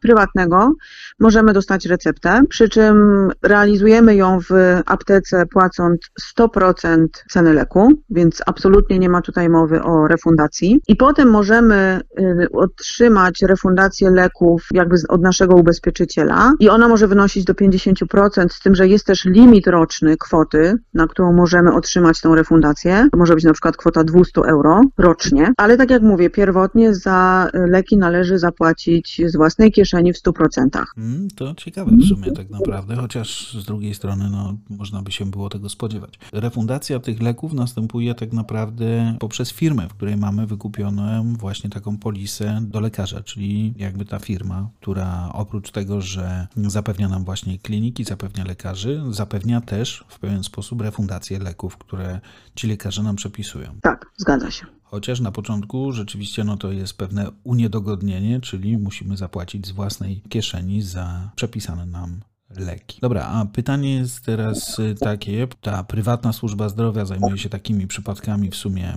prywatnego 0.00 0.72
możemy 1.20 1.52
dostać 1.52 1.86
receptę, 1.86 2.40
przy 2.48 2.68
czym 2.68 3.28
realizujemy 3.42 4.16
ją 4.16 4.38
w 4.40 4.80
aptece 4.86 5.46
płacąc 5.46 6.00
100% 6.38 7.06
ceny 7.30 7.52
leku, 7.52 7.92
więc 8.10 8.42
absolutnie 8.46 8.98
nie 8.98 9.08
ma 9.08 9.22
tutaj 9.22 9.48
mowy 9.48 9.82
o 9.82 10.08
refundacji. 10.08 10.80
I 10.88 10.96
potem 10.96 11.30
możemy 11.30 12.00
y, 12.20 12.46
otrzymać 12.52 13.42
refundację 13.42 14.10
leków 14.10 14.68
jakby 14.72 14.96
od 15.08 15.22
naszego 15.22 15.54
ubezpieczyciela 15.54 16.52
i 16.60 16.68
ona 16.68 16.88
może 16.88 17.08
wynosić 17.08 17.44
do 17.44 17.52
50%, 17.52 18.48
z 18.48 18.60
tym, 18.60 18.74
że 18.74 18.88
jest 18.88 19.06
też 19.06 19.24
limit 19.24 19.66
roczny 19.66 20.16
kwoty, 20.16 20.74
na 20.94 21.06
którą 21.06 21.32
możemy 21.32 21.74
otrzymać 21.74 22.20
tą 22.20 22.34
refundację. 22.34 23.08
To 23.12 23.18
może 23.18 23.34
być 23.34 23.44
na 23.44 23.52
przykład 23.52 23.76
kwota 23.76 24.04
200 24.04 24.40
euro 24.40 24.80
rocznie, 24.98 25.52
ale 25.56 25.73
ale 25.74 25.78
tak 25.78 25.90
jak 25.90 26.02
mówię, 26.02 26.30
pierwotnie 26.30 26.94
za 26.94 27.50
leki 27.54 27.96
należy 27.96 28.38
zapłacić 28.38 29.20
z 29.26 29.36
własnej 29.36 29.72
kieszeni 29.72 30.12
w 30.12 30.16
100%. 30.16 30.84
Mm, 30.96 31.28
to 31.30 31.54
ciekawe 31.54 31.90
w 31.96 32.04
sumie 32.04 32.32
tak 32.32 32.50
naprawdę, 32.50 32.96
chociaż 32.96 33.56
z 33.62 33.64
drugiej 33.64 33.94
strony 33.94 34.30
no, 34.30 34.56
można 34.70 35.02
by 35.02 35.12
się 35.12 35.24
było 35.24 35.48
tego 35.48 35.68
spodziewać. 35.68 36.18
Refundacja 36.32 36.98
tych 36.98 37.22
leków 37.22 37.52
następuje 37.52 38.14
tak 38.14 38.32
naprawdę 38.32 39.16
poprzez 39.20 39.52
firmę, 39.52 39.88
w 39.88 39.94
której 39.94 40.16
mamy 40.16 40.46
wykupioną 40.46 41.34
właśnie 41.38 41.70
taką 41.70 41.98
polisę 41.98 42.58
do 42.62 42.80
lekarza, 42.80 43.22
czyli 43.22 43.74
jakby 43.76 44.04
ta 44.04 44.18
firma, 44.18 44.68
która 44.80 45.30
oprócz 45.32 45.70
tego, 45.70 46.00
że 46.00 46.46
zapewnia 46.56 47.08
nam 47.08 47.24
właśnie 47.24 47.58
kliniki, 47.58 48.04
zapewnia 48.04 48.44
lekarzy, 48.44 49.02
zapewnia 49.10 49.60
też 49.60 50.04
w 50.08 50.18
pewien 50.18 50.44
sposób 50.44 50.80
refundację 50.80 51.38
leków, 51.38 51.76
które 51.76 52.20
ci 52.54 52.68
lekarze 52.68 53.02
nam 53.02 53.16
przepisują. 53.16 53.68
Tak, 53.82 54.06
zgadza 54.16 54.50
się. 54.50 54.73
Chociaż 54.94 55.20
na 55.20 55.32
początku 55.32 55.92
rzeczywiście 55.92 56.44
no 56.44 56.56
to 56.56 56.72
jest 56.72 56.98
pewne 56.98 57.30
uniedogodnienie, 57.44 58.40
czyli 58.40 58.78
musimy 58.78 59.16
zapłacić 59.16 59.66
z 59.66 59.70
własnej 59.70 60.22
kieszeni 60.28 60.82
za 60.82 61.30
przepisane 61.36 61.86
nam 61.86 62.20
leki. 62.56 62.98
Dobra, 63.00 63.26
a 63.26 63.44
pytanie 63.46 63.94
jest 63.94 64.24
teraz 64.24 64.76
takie, 65.00 65.48
ta 65.60 65.84
prywatna 65.84 66.32
służba 66.32 66.68
zdrowia 66.68 67.04
zajmuje 67.04 67.38
się 67.38 67.48
takimi 67.48 67.86
przypadkami 67.86 68.50
w 68.50 68.56
sumie 68.56 68.94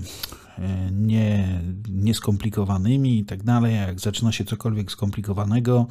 e, 0.57 0.91
nie, 0.91 1.61
nieskomplikowanymi 1.89 3.19
i 3.19 3.25
tak 3.25 3.43
dalej, 3.43 3.75
jak 3.75 3.99
zaczyna 3.99 4.31
się 4.31 4.45
cokolwiek 4.45 4.91
skomplikowanego, 4.91 5.87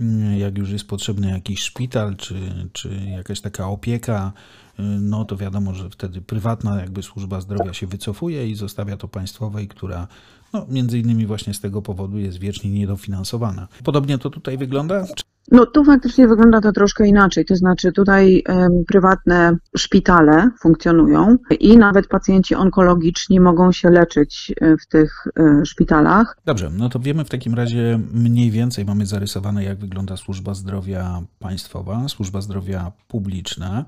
mm, 0.00 0.38
jak 0.38 0.58
już 0.58 0.70
jest 0.70 0.88
potrzebny 0.88 1.30
jakiś 1.30 1.60
szpital, 1.60 2.16
czy, 2.16 2.34
czy 2.72 2.94
jakaś 3.16 3.40
taka 3.40 3.68
opieka, 3.68 4.32
no 4.78 5.24
to 5.24 5.36
wiadomo, 5.36 5.74
że 5.74 5.90
wtedy 5.90 6.20
prywatna 6.20 6.80
jakby 6.80 7.02
służba 7.02 7.40
zdrowia 7.40 7.72
się 7.72 7.86
wycofuje 7.86 8.48
i 8.48 8.54
zostawia 8.54 8.96
to 8.96 9.08
państwowej, 9.08 9.68
która 9.68 10.08
no, 10.52 10.66
między 10.68 10.98
innymi 10.98 11.26
właśnie 11.26 11.54
z 11.54 11.60
tego 11.60 11.82
powodu 11.82 12.18
jest 12.18 12.38
wiecznie 12.38 12.70
niedofinansowana. 12.70 13.68
Podobnie 13.84 14.18
to 14.18 14.30
tutaj 14.30 14.58
wygląda? 14.58 15.04
No 15.50 15.66
tu 15.66 15.84
faktycznie 15.84 16.28
wygląda 16.28 16.60
to 16.60 16.72
troszkę 16.72 17.06
inaczej, 17.06 17.44
to 17.44 17.56
znaczy 17.56 17.92
tutaj 17.92 18.36
y, 18.36 18.42
prywatne 18.86 19.56
szpitale 19.76 20.50
funkcjonują 20.60 21.36
i 21.60 21.76
nawet 21.76 22.06
pacjenci 22.06 22.54
onkologiczni 22.54 23.40
mogą 23.40 23.72
się 23.72 23.90
leczyć 23.90 24.52
e, 24.60 24.76
w 24.76 24.86
tych 24.86 25.26
y, 25.62 25.66
szpitalach. 25.66 26.36
Dobrze, 26.44 26.70
no 26.70 26.88
to 26.88 26.98
wiemy 26.98 27.24
w 27.24 27.30
takim 27.30 27.54
razie 27.54 28.00
mniej 28.12 28.50
więcej, 28.50 28.84
mamy 28.84 29.06
zarysowane 29.06 29.64
jak 29.64 29.78
wygląda 29.78 30.16
służba 30.16 30.54
zdrowia 30.54 31.22
państwowa, 31.38 32.08
służba 32.08 32.40
zdrowia 32.40 32.92
publiczna. 33.08 33.84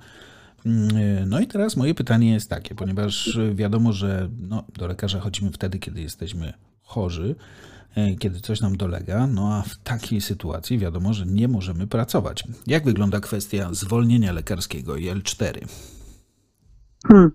Mm, 0.66 1.28
no 1.28 1.40
i 1.40 1.46
teraz 1.46 1.76
moje 1.76 1.94
pytanie 1.94 2.32
jest 2.32 2.50
takie, 2.50 2.74
ponieważ 2.74 3.38
wiadomo, 3.54 3.92
że 3.92 4.28
no, 4.48 4.64
do 4.78 4.86
lekarza 4.86 5.20
chodzimy 5.20 5.50
wtedy, 5.52 5.78
kiedy 5.78 6.00
jesteśmy 6.00 6.52
chorzy, 6.82 7.34
e, 7.94 8.14
kiedy 8.14 8.40
coś 8.40 8.60
nam 8.60 8.76
dolega, 8.76 9.26
no 9.26 9.54
a 9.54 9.62
w 9.62 9.78
takiej 9.78 10.20
sytuacji 10.20 10.78
wiadomo, 10.78 11.12
że 11.12 11.26
nie 11.26 11.48
możemy 11.48 11.86
pracować. 11.86 12.44
Jak 12.66 12.84
wygląda 12.84 13.20
kwestia 13.20 13.68
zwolnienia 13.72 14.32
lekarskiego 14.32 14.96
i 14.96 15.10
L4? 15.10 15.66
Hmm. 17.08 17.30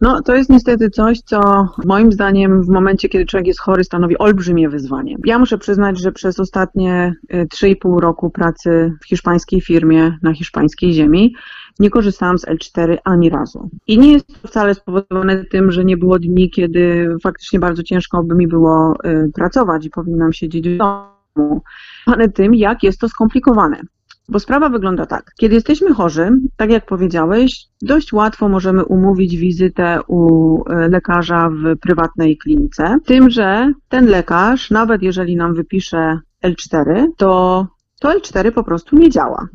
No, 0.00 0.22
to 0.22 0.34
jest 0.34 0.50
niestety 0.50 0.90
coś, 0.90 1.20
co 1.20 1.68
moim 1.84 2.12
zdaniem 2.12 2.62
w 2.62 2.68
momencie, 2.68 3.08
kiedy 3.08 3.26
człowiek 3.26 3.46
jest 3.46 3.60
chory, 3.60 3.84
stanowi 3.84 4.18
olbrzymie 4.18 4.68
wyzwanie. 4.68 5.16
Ja 5.24 5.38
muszę 5.38 5.58
przyznać, 5.58 6.00
że 6.00 6.12
przez 6.12 6.40
ostatnie 6.40 7.14
3,5 7.32 7.98
e, 7.98 8.00
roku 8.00 8.30
pracy 8.30 8.92
w 9.02 9.06
hiszpańskiej 9.06 9.60
firmie 9.60 10.18
na 10.22 10.34
hiszpańskiej 10.34 10.92
ziemi 10.92 11.34
nie 11.78 11.90
korzystałam 11.90 12.38
z 12.38 12.46
L4 12.46 12.96
ani 13.04 13.30
razu. 13.30 13.70
I 13.86 13.98
nie 13.98 14.12
jest 14.12 14.42
to 14.42 14.48
wcale 14.48 14.74
spowodowane 14.74 15.44
tym, 15.44 15.72
że 15.72 15.84
nie 15.84 15.96
było 15.96 16.18
dni, 16.18 16.50
kiedy 16.50 17.14
faktycznie 17.22 17.58
bardzo 17.58 17.82
ciężko 17.82 18.22
by 18.22 18.34
mi 18.34 18.46
było 18.46 18.94
y, 19.04 19.30
pracować 19.34 19.86
i 19.86 19.90
powinnam 19.90 20.32
siedzieć 20.32 20.68
w 20.68 20.76
domu, 20.76 21.62
ale 22.06 22.28
tym, 22.28 22.54
jak 22.54 22.82
jest 22.82 23.00
to 23.00 23.08
skomplikowane. 23.08 23.80
Bo 24.28 24.40
sprawa 24.40 24.68
wygląda 24.68 25.06
tak. 25.06 25.32
Kiedy 25.38 25.54
jesteśmy 25.54 25.94
chorzy, 25.94 26.30
tak 26.56 26.70
jak 26.70 26.86
powiedziałeś, 26.86 27.66
dość 27.82 28.12
łatwo 28.12 28.48
możemy 28.48 28.84
umówić 28.84 29.36
wizytę 29.36 30.00
u 30.06 30.58
y, 30.60 30.88
lekarza 30.88 31.50
w 31.50 31.78
prywatnej 31.80 32.36
klinice. 32.36 32.98
Tym, 33.06 33.30
że 33.30 33.72
ten 33.88 34.06
lekarz, 34.06 34.70
nawet 34.70 35.02
jeżeli 35.02 35.36
nam 35.36 35.54
wypisze 35.54 36.18
L4, 36.44 37.06
to 37.16 37.66
to 38.04 38.18
L4 38.18 38.52
po 38.52 38.64
prostu 38.64 38.96
nie 38.96 39.10
działa. 39.10 39.48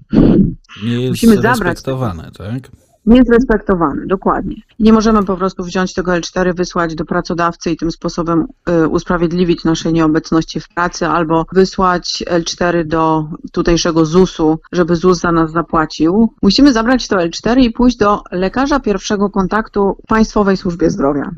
Nie 0.83 1.01
jest 1.01 1.09
Musimy 1.09 1.41
respektowane, 1.41 2.31
tak? 2.37 2.69
Nie 3.05 3.17
jest 3.17 3.29
respektowany, 3.29 4.07
dokładnie. 4.07 4.55
Nie 4.79 4.93
możemy 4.93 5.23
po 5.23 5.37
prostu 5.37 5.63
wziąć 5.63 5.93
tego 5.93 6.11
L4, 6.11 6.55
wysłać 6.55 6.95
do 6.95 7.05
pracodawcy 7.05 7.71
i 7.71 7.77
tym 7.77 7.91
sposobem 7.91 8.45
y, 8.69 8.87
usprawiedliwić 8.87 9.63
naszej 9.63 9.93
nieobecności 9.93 10.59
w 10.59 10.69
pracy, 10.69 11.07
albo 11.07 11.45
wysłać 11.53 12.23
L4 12.27 12.85
do 12.85 13.29
tutejszego 13.51 14.05
ZUS-u, 14.05 14.59
żeby 14.71 14.95
ZUS 14.95 15.19
za 15.19 15.31
nas 15.31 15.51
zapłacił. 15.51 16.33
Musimy 16.41 16.73
zabrać 16.73 17.07
to 17.07 17.15
L4 17.15 17.59
i 17.59 17.71
pójść 17.71 17.97
do 17.97 18.23
lekarza 18.31 18.79
pierwszego 18.79 19.29
kontaktu 19.29 19.97
w 20.03 20.07
Państwowej 20.07 20.57
Służbie 20.57 20.89
Zdrowia. 20.89 21.31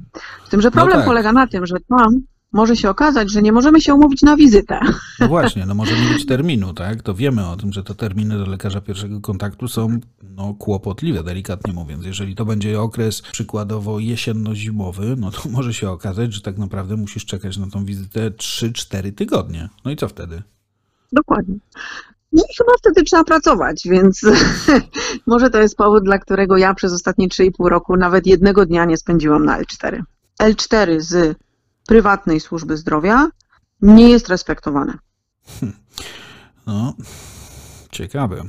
Z 0.46 0.50
tym, 0.50 0.62
że 0.62 0.72
problem 0.72 0.98
no 0.98 1.02
tak. 1.02 1.08
polega 1.08 1.34
na 1.34 1.48
tym, 1.48 1.66
że 1.66 1.76
tam 1.90 2.22
może 2.52 2.76
się 2.76 2.90
okazać, 2.90 3.32
że 3.32 3.42
nie 3.42 3.52
możemy 3.52 3.82
się 3.82 3.94
umówić 3.94 4.22
na 4.22 4.36
wizytę. 4.36 4.80
No 5.20 5.28
właśnie, 5.28 5.66
no 5.66 5.76
może 5.76 6.00
nie 6.00 6.14
być 6.14 6.26
terminu, 6.26 6.74
tak? 6.74 7.02
To 7.02 7.14
wiemy 7.14 7.48
o 7.48 7.58
tym, 7.58 7.74
że 7.74 7.84
te 7.84 7.96
terminy 7.96 8.38
do 8.38 8.46
lekarza 8.46 8.82
pierwszego 8.82 9.22
kontaktu 9.22 9.68
są 9.68 10.00
no, 10.24 10.54
kłopotliwe, 10.54 11.24
delikatnie 11.24 11.74
mówiąc. 11.74 12.06
Jeżeli 12.06 12.36
to 12.36 12.46
będzie 12.46 12.82
okres 12.82 13.22
przykładowo 13.22 14.00
jesienno-zimowy, 14.00 15.16
no 15.18 15.32
to 15.32 15.50
może 15.56 15.74
się 15.74 15.90
okazać, 15.90 16.34
że 16.34 16.42
tak 16.42 16.58
naprawdę 16.58 16.98
musisz 16.98 17.26
czekać 17.26 17.58
na 17.58 17.70
tą 17.70 17.86
wizytę 17.86 18.32
3-4 18.32 19.14
tygodnie. 19.14 19.70
No 19.86 19.92
i 19.92 19.96
co 19.96 20.08
wtedy? 20.08 20.42
Dokładnie. 21.12 21.56
No 22.32 22.44
i 22.50 22.56
chyba 22.58 22.72
wtedy 22.78 23.04
trzeba 23.04 23.24
pracować, 23.24 23.82
więc 23.86 24.22
może 25.28 25.50
to 25.50 25.62
jest 25.62 25.78
powód, 25.78 26.04
dla 26.04 26.20
którego 26.20 26.58
ja 26.58 26.74
przez 26.74 26.94
ostatnie 26.94 27.28
3,5 27.28 27.66
roku 27.66 27.98
nawet 27.98 28.28
jednego 28.28 28.66
dnia 28.66 28.86
nie 28.86 28.98
spędziłam 28.98 29.46
na 29.46 29.62
L4. 29.62 30.02
L4 30.42 31.00
z 31.00 31.38
prywatnej 31.88 32.40
służby 32.40 32.78
zdrowia 32.78 33.28
nie 33.82 34.10
jest 34.10 34.30
respektowane. 34.30 34.98
No, 36.68 36.94
Ciekawe. 37.92 38.44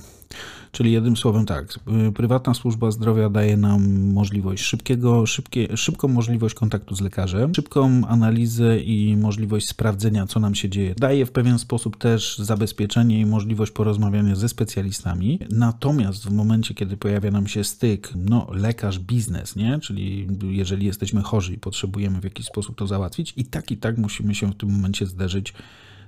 Czyli 0.73 0.93
jednym 0.93 1.17
słowem 1.17 1.47
tak, 1.47 1.79
prywatna 2.15 2.55
służba 2.55 2.91
zdrowia 2.91 3.31
daje 3.31 3.57
nam 3.57 4.13
możliwość 4.13 4.65
szybkiego, 4.65 5.27
szybkie, 5.27 5.77
szybką 5.77 6.09
możliwość 6.09 6.55
kontaktu 6.55 6.95
z 6.95 7.01
lekarzem, 7.01 7.55
szybką 7.55 8.07
analizę 8.07 8.79
i 8.79 9.17
możliwość 9.17 9.69
sprawdzenia, 9.69 10.27
co 10.27 10.41
nam 10.41 10.55
się 10.55 10.69
dzieje. 10.69 10.95
Daje 10.95 11.27
w 11.27 11.33
pewien 11.33 11.59
sposób 11.59 11.97
też 11.97 12.39
zabezpieczenie 12.39 13.21
i 13.21 13.27
możliwość 13.27 13.73
porozmawiania 13.73 14.35
ze 14.35 14.49
specjalistami. 14.49 15.39
Natomiast 15.51 16.27
w 16.27 16.31
momencie, 16.31 16.75
kiedy 16.75 16.97
pojawia 16.97 17.31
nam 17.31 17.47
się 17.47 17.65
styk, 17.65 18.13
no 18.17 18.47
lekarz, 18.53 18.99
biznes, 18.99 19.57
nie? 19.57 19.79
Czyli 19.81 20.29
jeżeli 20.43 20.87
jesteśmy 20.87 21.23
chorzy 21.23 21.55
i 21.55 21.59
potrzebujemy 21.59 22.21
w 22.21 22.25
jakiś 22.25 22.47
sposób 22.47 22.77
to 22.77 22.87
załatwić, 22.87 23.33
i 23.37 23.45
tak 23.45 23.71
i 23.71 23.77
tak 23.77 23.99
musimy 23.99 24.35
się 24.35 24.51
w 24.51 24.57
tym 24.57 24.73
momencie 24.73 25.07
zderzyć 25.07 25.55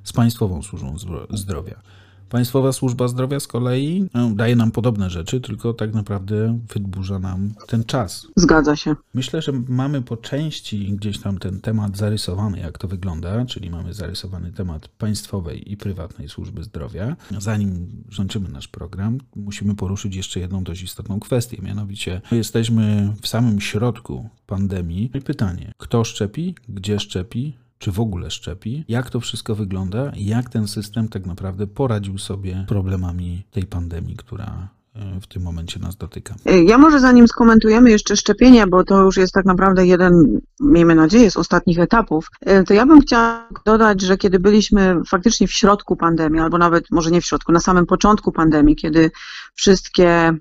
z 0.05 0.12
Państwową 0.12 0.62
Służbą 0.62 0.96
Zdrowia. 1.31 1.81
Państwowa 2.28 2.72
Służba 2.72 3.08
Zdrowia 3.08 3.40
z 3.40 3.46
kolei 3.46 4.08
no, 4.14 4.30
daje 4.30 4.56
nam 4.56 4.70
podobne 4.70 5.10
rzeczy, 5.10 5.40
tylko 5.40 5.74
tak 5.74 5.94
naprawdę 5.94 6.58
wydburza 6.74 7.18
nam 7.18 7.54
ten 7.66 7.84
czas. 7.84 8.26
Zgadza 8.37 8.76
się. 8.76 8.96
Myślę, 9.14 9.42
że 9.42 9.52
mamy 9.68 10.02
po 10.02 10.16
części 10.16 10.92
gdzieś 10.92 11.18
tam 11.18 11.38
ten 11.38 11.60
temat 11.60 11.96
zarysowany, 11.96 12.58
jak 12.58 12.78
to 12.78 12.88
wygląda, 12.88 13.44
czyli 13.44 13.70
mamy 13.70 13.94
zarysowany 13.94 14.52
temat 14.52 14.88
państwowej 14.88 15.72
i 15.72 15.76
prywatnej 15.76 16.28
służby 16.28 16.64
zdrowia. 16.64 17.16
Zanim 17.38 18.02
kończymy 18.16 18.48
nasz 18.48 18.68
program, 18.68 19.18
musimy 19.37 19.74
poruszyć 19.74 20.16
jeszcze 20.16 20.40
jedną 20.40 20.64
dość 20.64 20.82
istotną 20.82 21.20
kwestię, 21.20 21.56
mianowicie 21.62 22.20
jesteśmy 22.32 23.12
w 23.22 23.28
samym 23.28 23.60
środku 23.60 24.28
pandemii. 24.46 25.10
I 25.14 25.20
pytanie, 25.20 25.72
kto 25.78 26.04
szczepi, 26.04 26.54
gdzie 26.68 27.00
szczepi, 27.00 27.63
czy 27.85 27.92
w 27.92 28.01
ogóle 28.01 28.31
szczepi, 28.31 28.85
jak 28.88 29.11
to 29.11 29.20
wszystko 29.20 29.55
wygląda, 29.55 30.12
jak 30.16 30.51
ten 30.51 30.68
system 30.68 31.09
tak 31.09 31.27
naprawdę 31.27 31.66
poradził 31.66 32.18
sobie 32.18 32.64
problemami 32.68 33.47
tej 33.51 33.64
pandemii, 33.64 34.16
która 34.16 34.68
e, 34.94 35.20
w 35.20 35.27
tym 35.27 35.42
momencie 35.42 35.81
nas 35.81 35.97
dotyka. 35.97 36.35
Ja 36.66 36.79
może 36.79 37.01
zanim 37.01 37.29
skomentujemy 37.29 37.90
jeszcze 37.90 38.16
szczepienia, 38.16 38.66
bo 38.66 38.85
to 38.85 39.03
już 39.03 39.16
jest 39.16 39.33
tak 39.33 39.44
naprawdę 39.44 39.87
jeden, 39.87 40.40
miejmy 40.61 40.94
nadzieję, 40.94 41.31
z 41.31 41.37
ostatnich 41.37 41.79
etapów, 41.79 42.29
e, 42.40 42.64
to 42.64 42.75
ja 42.75 42.87
bym 42.87 43.01
chciała 43.01 43.49
dodać, 43.64 44.03
że 44.03 44.16
kiedy 44.16 44.38
byliśmy 44.38 44.97
faktycznie 45.09 45.47
w 45.47 45.53
środku 45.53 45.97
pandemii, 45.97 46.40
albo 46.40 46.59
nawet 46.59 46.85
może 46.90 47.11
nie 47.11 47.20
w 47.20 47.27
środku, 47.27 47.53
na 47.53 47.61
samym 47.61 47.87
początku 47.87 48.33
pandemii, 48.33 48.77
kiedy 48.77 49.11
wszystkie 49.55 50.35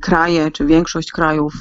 kraje, 0.00 0.50
czy 0.50 0.66
większość 0.66 1.12
krajów 1.12 1.52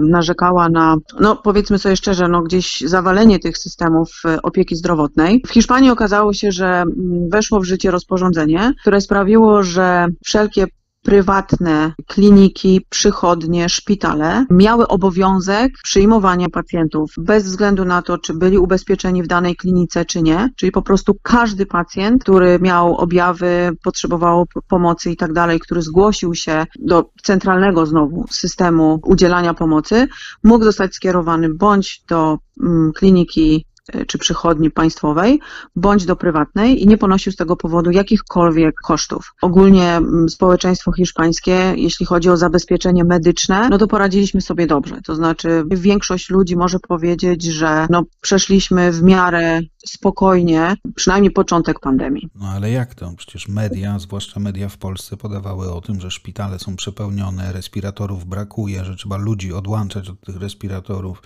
narzekała 0.00 0.68
na, 0.68 0.96
no 1.20 1.36
powiedzmy 1.36 1.78
sobie 1.78 1.96
szczerze, 1.96 2.28
no 2.28 2.42
gdzieś 2.42 2.80
zawalenie 2.80 3.38
tych 3.38 3.58
systemów 3.58 4.22
y, 4.24 4.42
opieki 4.42 4.76
zdrowotnej. 4.76 5.42
W 5.46 5.50
Hiszpanii 5.50 5.90
okazało 5.90 6.32
się, 6.32 6.52
że 6.52 6.66
mm, 6.66 7.30
weszło 7.30 7.60
w 7.60 7.64
życie 7.64 7.90
rozporządzenie, 7.90 8.72
które 8.80 9.00
sprawiło, 9.00 9.62
że 9.62 10.06
wszelkie 10.24 10.66
prywatne 11.06 11.92
kliniki, 12.06 12.86
przychodnie, 12.90 13.68
szpitale 13.68 14.46
miały 14.50 14.88
obowiązek 14.88 15.72
przyjmowania 15.84 16.48
pacjentów 16.48 17.10
bez 17.18 17.44
względu 17.44 17.84
na 17.84 18.02
to, 18.02 18.18
czy 18.18 18.34
byli 18.34 18.58
ubezpieczeni 18.58 19.22
w 19.22 19.26
danej 19.26 19.56
klinice, 19.56 20.04
czy 20.04 20.22
nie. 20.22 20.50
Czyli 20.56 20.72
po 20.72 20.82
prostu 20.82 21.14
każdy 21.22 21.66
pacjent, 21.66 22.22
który 22.22 22.58
miał 22.60 22.96
objawy, 22.96 23.70
potrzebował 23.84 24.46
pomocy 24.68 25.10
i 25.10 25.16
tak 25.16 25.32
dalej, 25.32 25.60
który 25.60 25.82
zgłosił 25.82 26.34
się 26.34 26.66
do 26.78 27.10
centralnego 27.22 27.86
znowu 27.86 28.24
systemu 28.30 29.00
udzielania 29.04 29.54
pomocy, 29.54 30.08
mógł 30.44 30.64
zostać 30.64 30.94
skierowany 30.94 31.54
bądź 31.54 32.02
do 32.08 32.38
mm, 32.62 32.92
kliniki 32.92 33.66
czy 34.06 34.18
przychodni 34.18 34.70
państwowej, 34.70 35.40
bądź 35.76 36.04
do 36.06 36.16
prywatnej 36.16 36.82
i 36.82 36.86
nie 36.86 36.98
ponosił 36.98 37.32
z 37.32 37.36
tego 37.36 37.56
powodu 37.56 37.90
jakichkolwiek 37.90 38.74
kosztów. 38.74 39.34
Ogólnie 39.42 39.96
mm, 39.96 40.28
społeczeństwo 40.28 40.92
hiszpańskie, 40.92 41.74
jeśli 41.76 42.06
chodzi 42.06 42.30
o 42.30 42.36
zabezpieczenie 42.36 43.04
medyczne, 43.04 43.68
no 43.68 43.78
to 43.78 43.86
poradziliśmy 43.86 44.40
sobie 44.40 44.66
dobrze. 44.66 45.00
To 45.04 45.14
znaczy 45.14 45.64
większość 45.70 46.30
ludzi 46.30 46.56
może 46.56 46.78
powiedzieć, 46.78 47.44
że 47.44 47.86
no, 47.90 48.02
przeszliśmy 48.20 48.92
w 48.92 49.02
miarę 49.02 49.60
spokojnie, 49.86 50.74
przynajmniej 50.94 51.30
początek 51.30 51.80
pandemii. 51.80 52.28
No 52.34 52.48
ale 52.48 52.70
jak 52.70 52.94
to? 52.94 53.12
Przecież 53.16 53.48
media, 53.48 53.98
zwłaszcza 53.98 54.40
media 54.40 54.68
w 54.68 54.78
Polsce, 54.78 55.16
podawały 55.16 55.72
o 55.72 55.80
tym, 55.80 56.00
że 56.00 56.10
szpitale 56.10 56.58
są 56.58 56.76
przepełnione, 56.76 57.52
respiratorów 57.52 58.24
brakuje, 58.24 58.84
że 58.84 58.96
trzeba 58.96 59.16
ludzi 59.16 59.52
odłączać 59.52 60.08
od 60.08 60.20
tych 60.20 60.36
respiratorów 60.36 61.22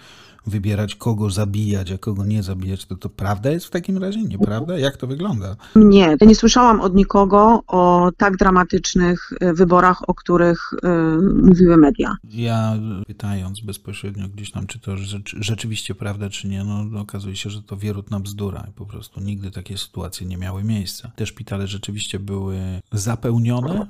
wybierać, 0.46 0.94
kogo 0.94 1.30
zabijać, 1.30 1.92
a 1.92 1.98
kogo 1.98 2.24
nie 2.24 2.42
zabijać, 2.42 2.86
to 2.86 2.96
to 2.96 3.08
prawda 3.08 3.50
jest 3.50 3.66
w 3.66 3.70
takim 3.70 3.98
razie? 3.98 4.22
Nieprawda? 4.22 4.78
Jak 4.78 4.96
to 4.96 5.06
wygląda? 5.06 5.56
Nie, 5.76 6.16
nie 6.20 6.34
słyszałam 6.34 6.80
od 6.80 6.94
nikogo 6.94 7.62
o 7.66 8.10
tak 8.16 8.36
dramatycznych 8.36 9.32
y, 9.42 9.54
wyborach, 9.54 10.08
o 10.08 10.14
których 10.14 10.72
y, 10.72 10.88
mówiły 11.42 11.76
media. 11.76 12.16
Ja 12.24 12.74
pytając 13.06 13.60
bezpośrednio 13.60 14.28
gdzieś 14.28 14.50
tam, 14.50 14.66
czy 14.66 14.78
to 14.78 14.96
rzeczywiście 15.24 15.94
prawda, 15.94 16.30
czy 16.30 16.48
nie, 16.48 16.64
no 16.64 17.00
okazuje 17.00 17.36
się, 17.36 17.50
że 17.50 17.62
to 17.62 17.76
wierutna 17.76 18.20
bzdura 18.20 18.66
i 18.70 18.72
po 18.72 18.86
prostu 18.86 19.20
nigdy 19.20 19.50
takie 19.50 19.78
sytuacje 19.78 20.26
nie 20.26 20.36
miały 20.36 20.64
miejsca. 20.64 21.10
Te 21.16 21.26
szpitale 21.26 21.66
rzeczywiście 21.66 22.18
były 22.18 22.58
zapełnione, 22.92 23.86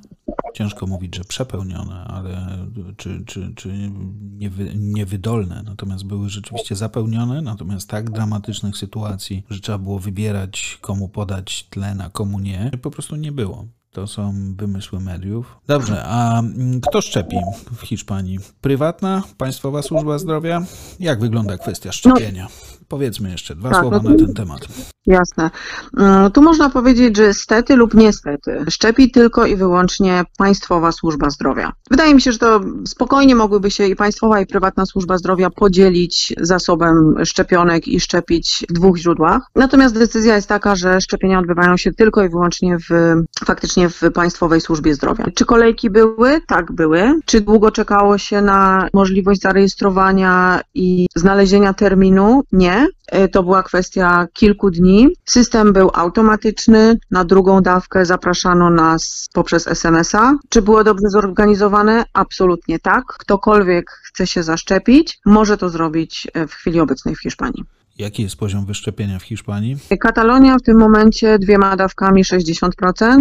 ciężko 0.54 0.86
mówić, 0.86 1.16
że 1.16 1.24
przepełnione, 1.24 2.04
ale 2.04 2.58
czy, 2.96 3.24
czy, 3.26 3.52
czy 3.56 3.90
niewy, 4.32 4.72
niewydolne, 4.76 5.62
natomiast 5.66 6.04
były 6.04 6.28
rzeczywiście 6.28 6.76
zapełnione, 6.76 7.42
natomiast 7.42 7.88
tak 7.88 8.10
dramatycznych 8.10 8.76
sytuacji, 8.76 9.44
że 9.50 9.60
trzeba 9.60 9.78
było 9.78 9.98
wybierać, 9.98 10.78
komu 10.80 11.08
podać 11.08 11.66
tlen, 11.70 12.00
a 12.00 12.10
komu 12.10 12.38
nie, 12.38 12.70
po 12.82 12.90
prostu 12.90 13.16
nie 13.16 13.32
było. 13.32 13.66
To 13.90 14.06
są 14.06 14.54
wymysły 14.56 15.00
mediów. 15.00 15.60
Dobrze, 15.66 16.02
a 16.04 16.42
kto 16.88 17.00
szczepi 17.00 17.36
w 17.72 17.80
Hiszpanii? 17.80 18.38
Prywatna, 18.60 19.22
państwowa 19.38 19.82
służba 19.82 20.18
zdrowia? 20.18 20.62
Jak 21.00 21.20
wygląda 21.20 21.58
kwestia 21.58 21.92
szczepienia? 21.92 22.44
No. 22.44 22.79
Powiedzmy 22.90 23.31
jeszcze 23.31 23.55
dwa 23.55 23.70
tak, 23.70 23.81
słowa 23.81 24.00
no, 24.05 24.11
na 24.11 24.16
ten 24.16 24.35
temat. 24.35 24.68
Jasne. 25.07 25.50
Mm, 25.96 26.31
tu 26.31 26.42
można 26.42 26.70
powiedzieć, 26.70 27.16
że 27.16 27.35
stety 27.35 27.76
lub 27.76 27.94
niestety 27.94 28.64
szczepi 28.70 29.11
tylko 29.11 29.46
i 29.46 29.57
wyłącznie 29.57 30.24
Państwowa 30.38 30.92
Służba 30.92 31.31
Zdrowia. 31.31 31.72
Wydaje 31.90 32.14
mi 32.14 32.20
się, 32.20 32.33
że 32.33 32.38
to 32.38 32.61
spokojnie 32.87 33.35
mogłyby 33.35 33.70
się 33.70 33.87
i 33.87 33.96
Państwowa 33.96 34.40
i 34.40 34.46
prywatna 34.46 34.87
służba 34.87 35.18
zdrowia 35.18 35.50
podzielić 35.50 36.35
zasobem 36.40 37.14
szczepionek 37.24 37.88
i 37.88 38.00
szczepić 38.00 38.64
w 38.70 38.72
dwóch 38.72 38.96
źródłach. 38.96 39.42
Natomiast 39.55 39.94
decyzja 39.94 40.37
jest 40.37 40.48
taka, 40.48 40.76
że 40.76 41.00
szczepienia 41.00 41.38
odbywają 41.38 41.76
się 41.76 41.92
tylko 41.92 42.24
i 42.24 42.29
wyłącznie 42.29 42.79
w, 42.79 43.14
faktycznie 43.44 43.88
w 43.88 44.00
Państwowej 44.14 44.61
Służbie 44.61 44.94
Zdrowia. 44.94 45.24
Czy 45.35 45.44
kolejki 45.44 45.90
były? 45.90 46.40
Tak, 46.46 46.72
były. 46.72 47.20
Czy 47.24 47.40
długo 47.40 47.70
czekało 47.70 48.18
się 48.18 48.42
na 48.42 48.88
możliwość 48.92 49.40
zarejestrowania 49.40 50.61
i 50.74 51.07
znalezienia 51.16 51.74
terminu? 51.74 52.42
Nie. 52.53 52.79
E, 53.06 53.28
to 53.28 53.42
była 53.42 53.62
kwestia 53.62 54.26
kilku 54.32 54.70
dni. 54.70 55.08
System 55.24 55.72
był 55.72 55.90
automatyczny. 55.94 56.98
Na 57.10 57.24
drugą 57.24 57.62
dawkę 57.62 58.06
zapraszano 58.06 58.70
nas 58.70 59.28
poprzez 59.32 59.68
SMS-a. 59.68 60.36
Czy 60.48 60.62
było 60.62 60.84
dobrze 60.84 61.08
zorganizowane? 61.08 62.04
Absolutnie 62.12 62.78
tak. 62.78 63.04
Ktokolwiek 63.18 63.90
chce 63.90 64.26
się 64.26 64.42
zaszczepić, 64.42 65.18
może 65.26 65.56
to 65.56 65.68
zrobić 65.68 66.28
e, 66.34 66.46
w 66.46 66.52
chwili 66.52 66.80
obecnej 66.80 67.16
w 67.16 67.20
Hiszpanii. 67.20 67.64
Jaki 67.98 68.22
jest 68.22 68.36
poziom 68.36 68.66
wyszczepienia 68.66 69.18
w 69.18 69.22
Hiszpanii? 69.22 69.76
Katalonia 70.00 70.56
w 70.58 70.62
tym 70.62 70.78
momencie 70.78 71.38
dwiema 71.38 71.76
dawkami 71.76 72.24
60%. 72.24 73.20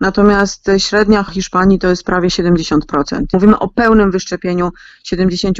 Natomiast 0.00 0.70
średnia 0.78 1.24
Hiszpanii 1.24 1.78
to 1.78 1.88
jest 1.88 2.04
prawie 2.04 2.28
70%. 2.28 3.24
Mówimy 3.32 3.58
o 3.58 3.68
pełnym 3.68 4.10
wyszczepieniu 4.10 4.70
70% 5.12 5.52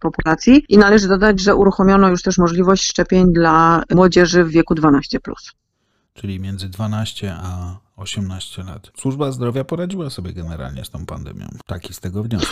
populacji 0.00 0.64
i 0.68 0.78
należy 0.78 1.08
dodać, 1.08 1.40
że 1.40 1.56
uruchomiono 1.56 2.08
już 2.08 2.22
też 2.22 2.38
możliwość 2.38 2.88
szczepień 2.88 3.32
dla 3.32 3.82
młodzieży 3.90 4.44
w 4.44 4.48
wieku 4.48 4.74
12+. 4.74 5.18
Czyli 6.14 6.40
między 6.40 6.68
12 6.68 7.34
a 7.42 7.76
18 7.96 8.62
lat. 8.62 8.90
Służba 8.96 9.32
zdrowia 9.32 9.64
poradziła 9.64 10.10
sobie 10.10 10.32
generalnie 10.32 10.84
z 10.84 10.90
tą 10.90 11.06
pandemią. 11.06 11.46
Taki 11.66 11.94
z 11.94 12.00
tego 12.00 12.22
wniosek. 12.22 12.48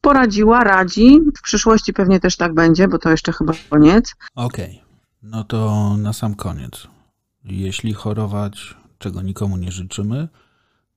Poradziła, 0.00 0.64
radzi. 0.64 1.20
W 1.38 1.42
przyszłości 1.42 1.92
pewnie 1.92 2.20
też 2.20 2.36
tak 2.36 2.54
będzie, 2.54 2.88
bo 2.88 2.98
to 2.98 3.10
jeszcze 3.10 3.32
chyba 3.32 3.52
koniec. 3.70 4.14
Okej. 4.34 4.70
Okay. 4.70 4.90
No 5.22 5.44
to 5.44 5.90
na 5.96 6.12
sam 6.12 6.34
koniec. 6.34 6.88
Jeśli 7.44 7.94
chorować 7.94 8.76
czego 9.00 9.22
nikomu 9.22 9.56
nie 9.56 9.72
życzymy, 9.72 10.28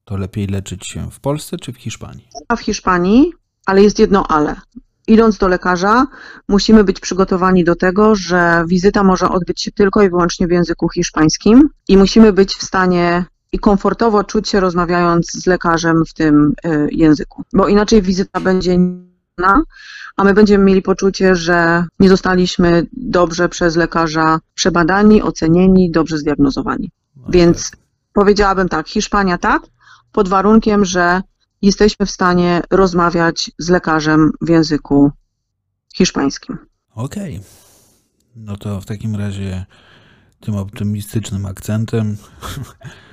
to 0.05 0.17
lepiej 0.17 0.47
leczyć 0.47 0.87
się 0.87 1.11
w 1.11 1.19
Polsce 1.19 1.57
czy 1.57 1.73
w 1.73 1.77
Hiszpanii? 1.77 2.27
A 2.47 2.55
w 2.55 2.61
Hiszpanii, 2.61 3.33
ale 3.65 3.83
jest 3.83 3.99
jedno 3.99 4.27
ale. 4.27 4.55
Idąc 5.07 5.37
do 5.37 5.47
lekarza, 5.47 6.07
musimy 6.47 6.83
być 6.83 6.99
przygotowani 6.99 7.63
do 7.63 7.75
tego, 7.75 8.15
że 8.15 8.63
wizyta 8.67 9.03
może 9.03 9.29
odbyć 9.29 9.61
się 9.61 9.71
tylko 9.71 10.03
i 10.03 10.09
wyłącznie 10.09 10.47
w 10.47 10.51
języku 10.51 10.89
hiszpańskim 10.89 11.69
i 11.87 11.97
musimy 11.97 12.33
być 12.33 12.53
w 12.53 12.63
stanie 12.63 13.25
i 13.51 13.59
komfortowo 13.59 14.23
czuć 14.23 14.49
się 14.49 14.59
rozmawiając 14.59 15.31
z 15.31 15.47
lekarzem 15.47 16.05
w 16.05 16.13
tym 16.13 16.53
y, 16.65 16.87
języku, 16.91 17.43
bo 17.53 17.67
inaczej 17.67 18.01
wizyta 18.01 18.39
będzie 18.39 18.77
a 20.17 20.23
my 20.23 20.33
będziemy 20.33 20.63
mieli 20.63 20.81
poczucie, 20.81 21.35
że 21.35 21.85
nie 21.99 22.09
zostaliśmy 22.09 22.85
dobrze 22.93 23.49
przez 23.49 23.75
lekarza 23.75 24.39
przebadani, 24.53 25.21
ocenieni, 25.21 25.91
dobrze 25.91 26.17
zdiagnozowani. 26.17 26.91
No 27.15 27.23
Więc 27.29 27.71
tak. 27.71 27.82
Powiedziałabym 28.13 28.69
tak, 28.69 28.87
Hiszpania 28.89 29.37
tak, 29.37 29.61
pod 30.11 30.29
warunkiem, 30.29 30.85
że 30.85 31.21
jesteśmy 31.61 32.05
w 32.05 32.11
stanie 32.11 32.61
rozmawiać 32.71 33.51
z 33.57 33.69
lekarzem 33.69 34.31
w 34.41 34.49
języku 34.49 35.11
hiszpańskim. 35.95 36.57
Okej. 36.95 37.39
No 38.35 38.57
to 38.57 38.81
w 38.81 38.85
takim 38.85 39.15
razie 39.15 39.65
tym 40.39 40.55
optymistycznym 40.55 41.45
akcentem 41.45 42.17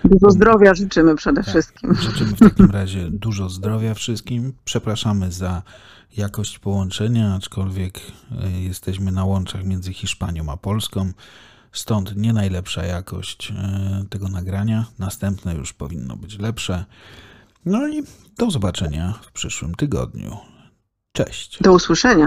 Dużo 0.04 0.30
zdrowia 0.30 0.74
życzymy 0.74 1.16
przede 1.16 1.42
Tak. 1.42 1.50
wszystkim. 1.50 1.94
życzymy 1.94 2.30
w 2.36 2.38
takim 2.38 2.70
razie 2.70 3.10
dużo 3.10 3.48
zdrowia 3.48 3.94
wszystkim. 3.94 4.52
Przepraszamy 4.64 5.32
za 5.32 5.62
jakość 6.16 6.58
połączenia, 6.58 7.34
aczkolwiek 7.34 7.98
y, 7.98 8.60
jesteśmy 8.60 9.12
na 9.12 9.24
łączach 9.24 9.64
między 9.64 9.92
Hiszpanią 9.92 10.52
a 10.52 10.56
Polską. 10.56 11.12
Stąd 11.72 12.16
nie 12.16 12.32
najlepsza 12.32 12.84
jakość 12.84 13.50
y, 13.50 14.08
tego 14.08 14.28
nagrania. 14.28 14.86
Następne 14.98 15.54
już 15.54 15.72
powinno 15.72 16.16
być 16.16 16.38
lepsze. 16.38 16.84
No 17.64 17.88
i 17.88 18.02
do 18.38 18.50
zobaczenia 18.50 19.14
w 19.22 19.32
przyszłym 19.32 19.74
tygodniu. 19.74 20.38
Cześć. 21.12 21.62
Do 21.62 21.72
usłyszenia. 21.72 22.26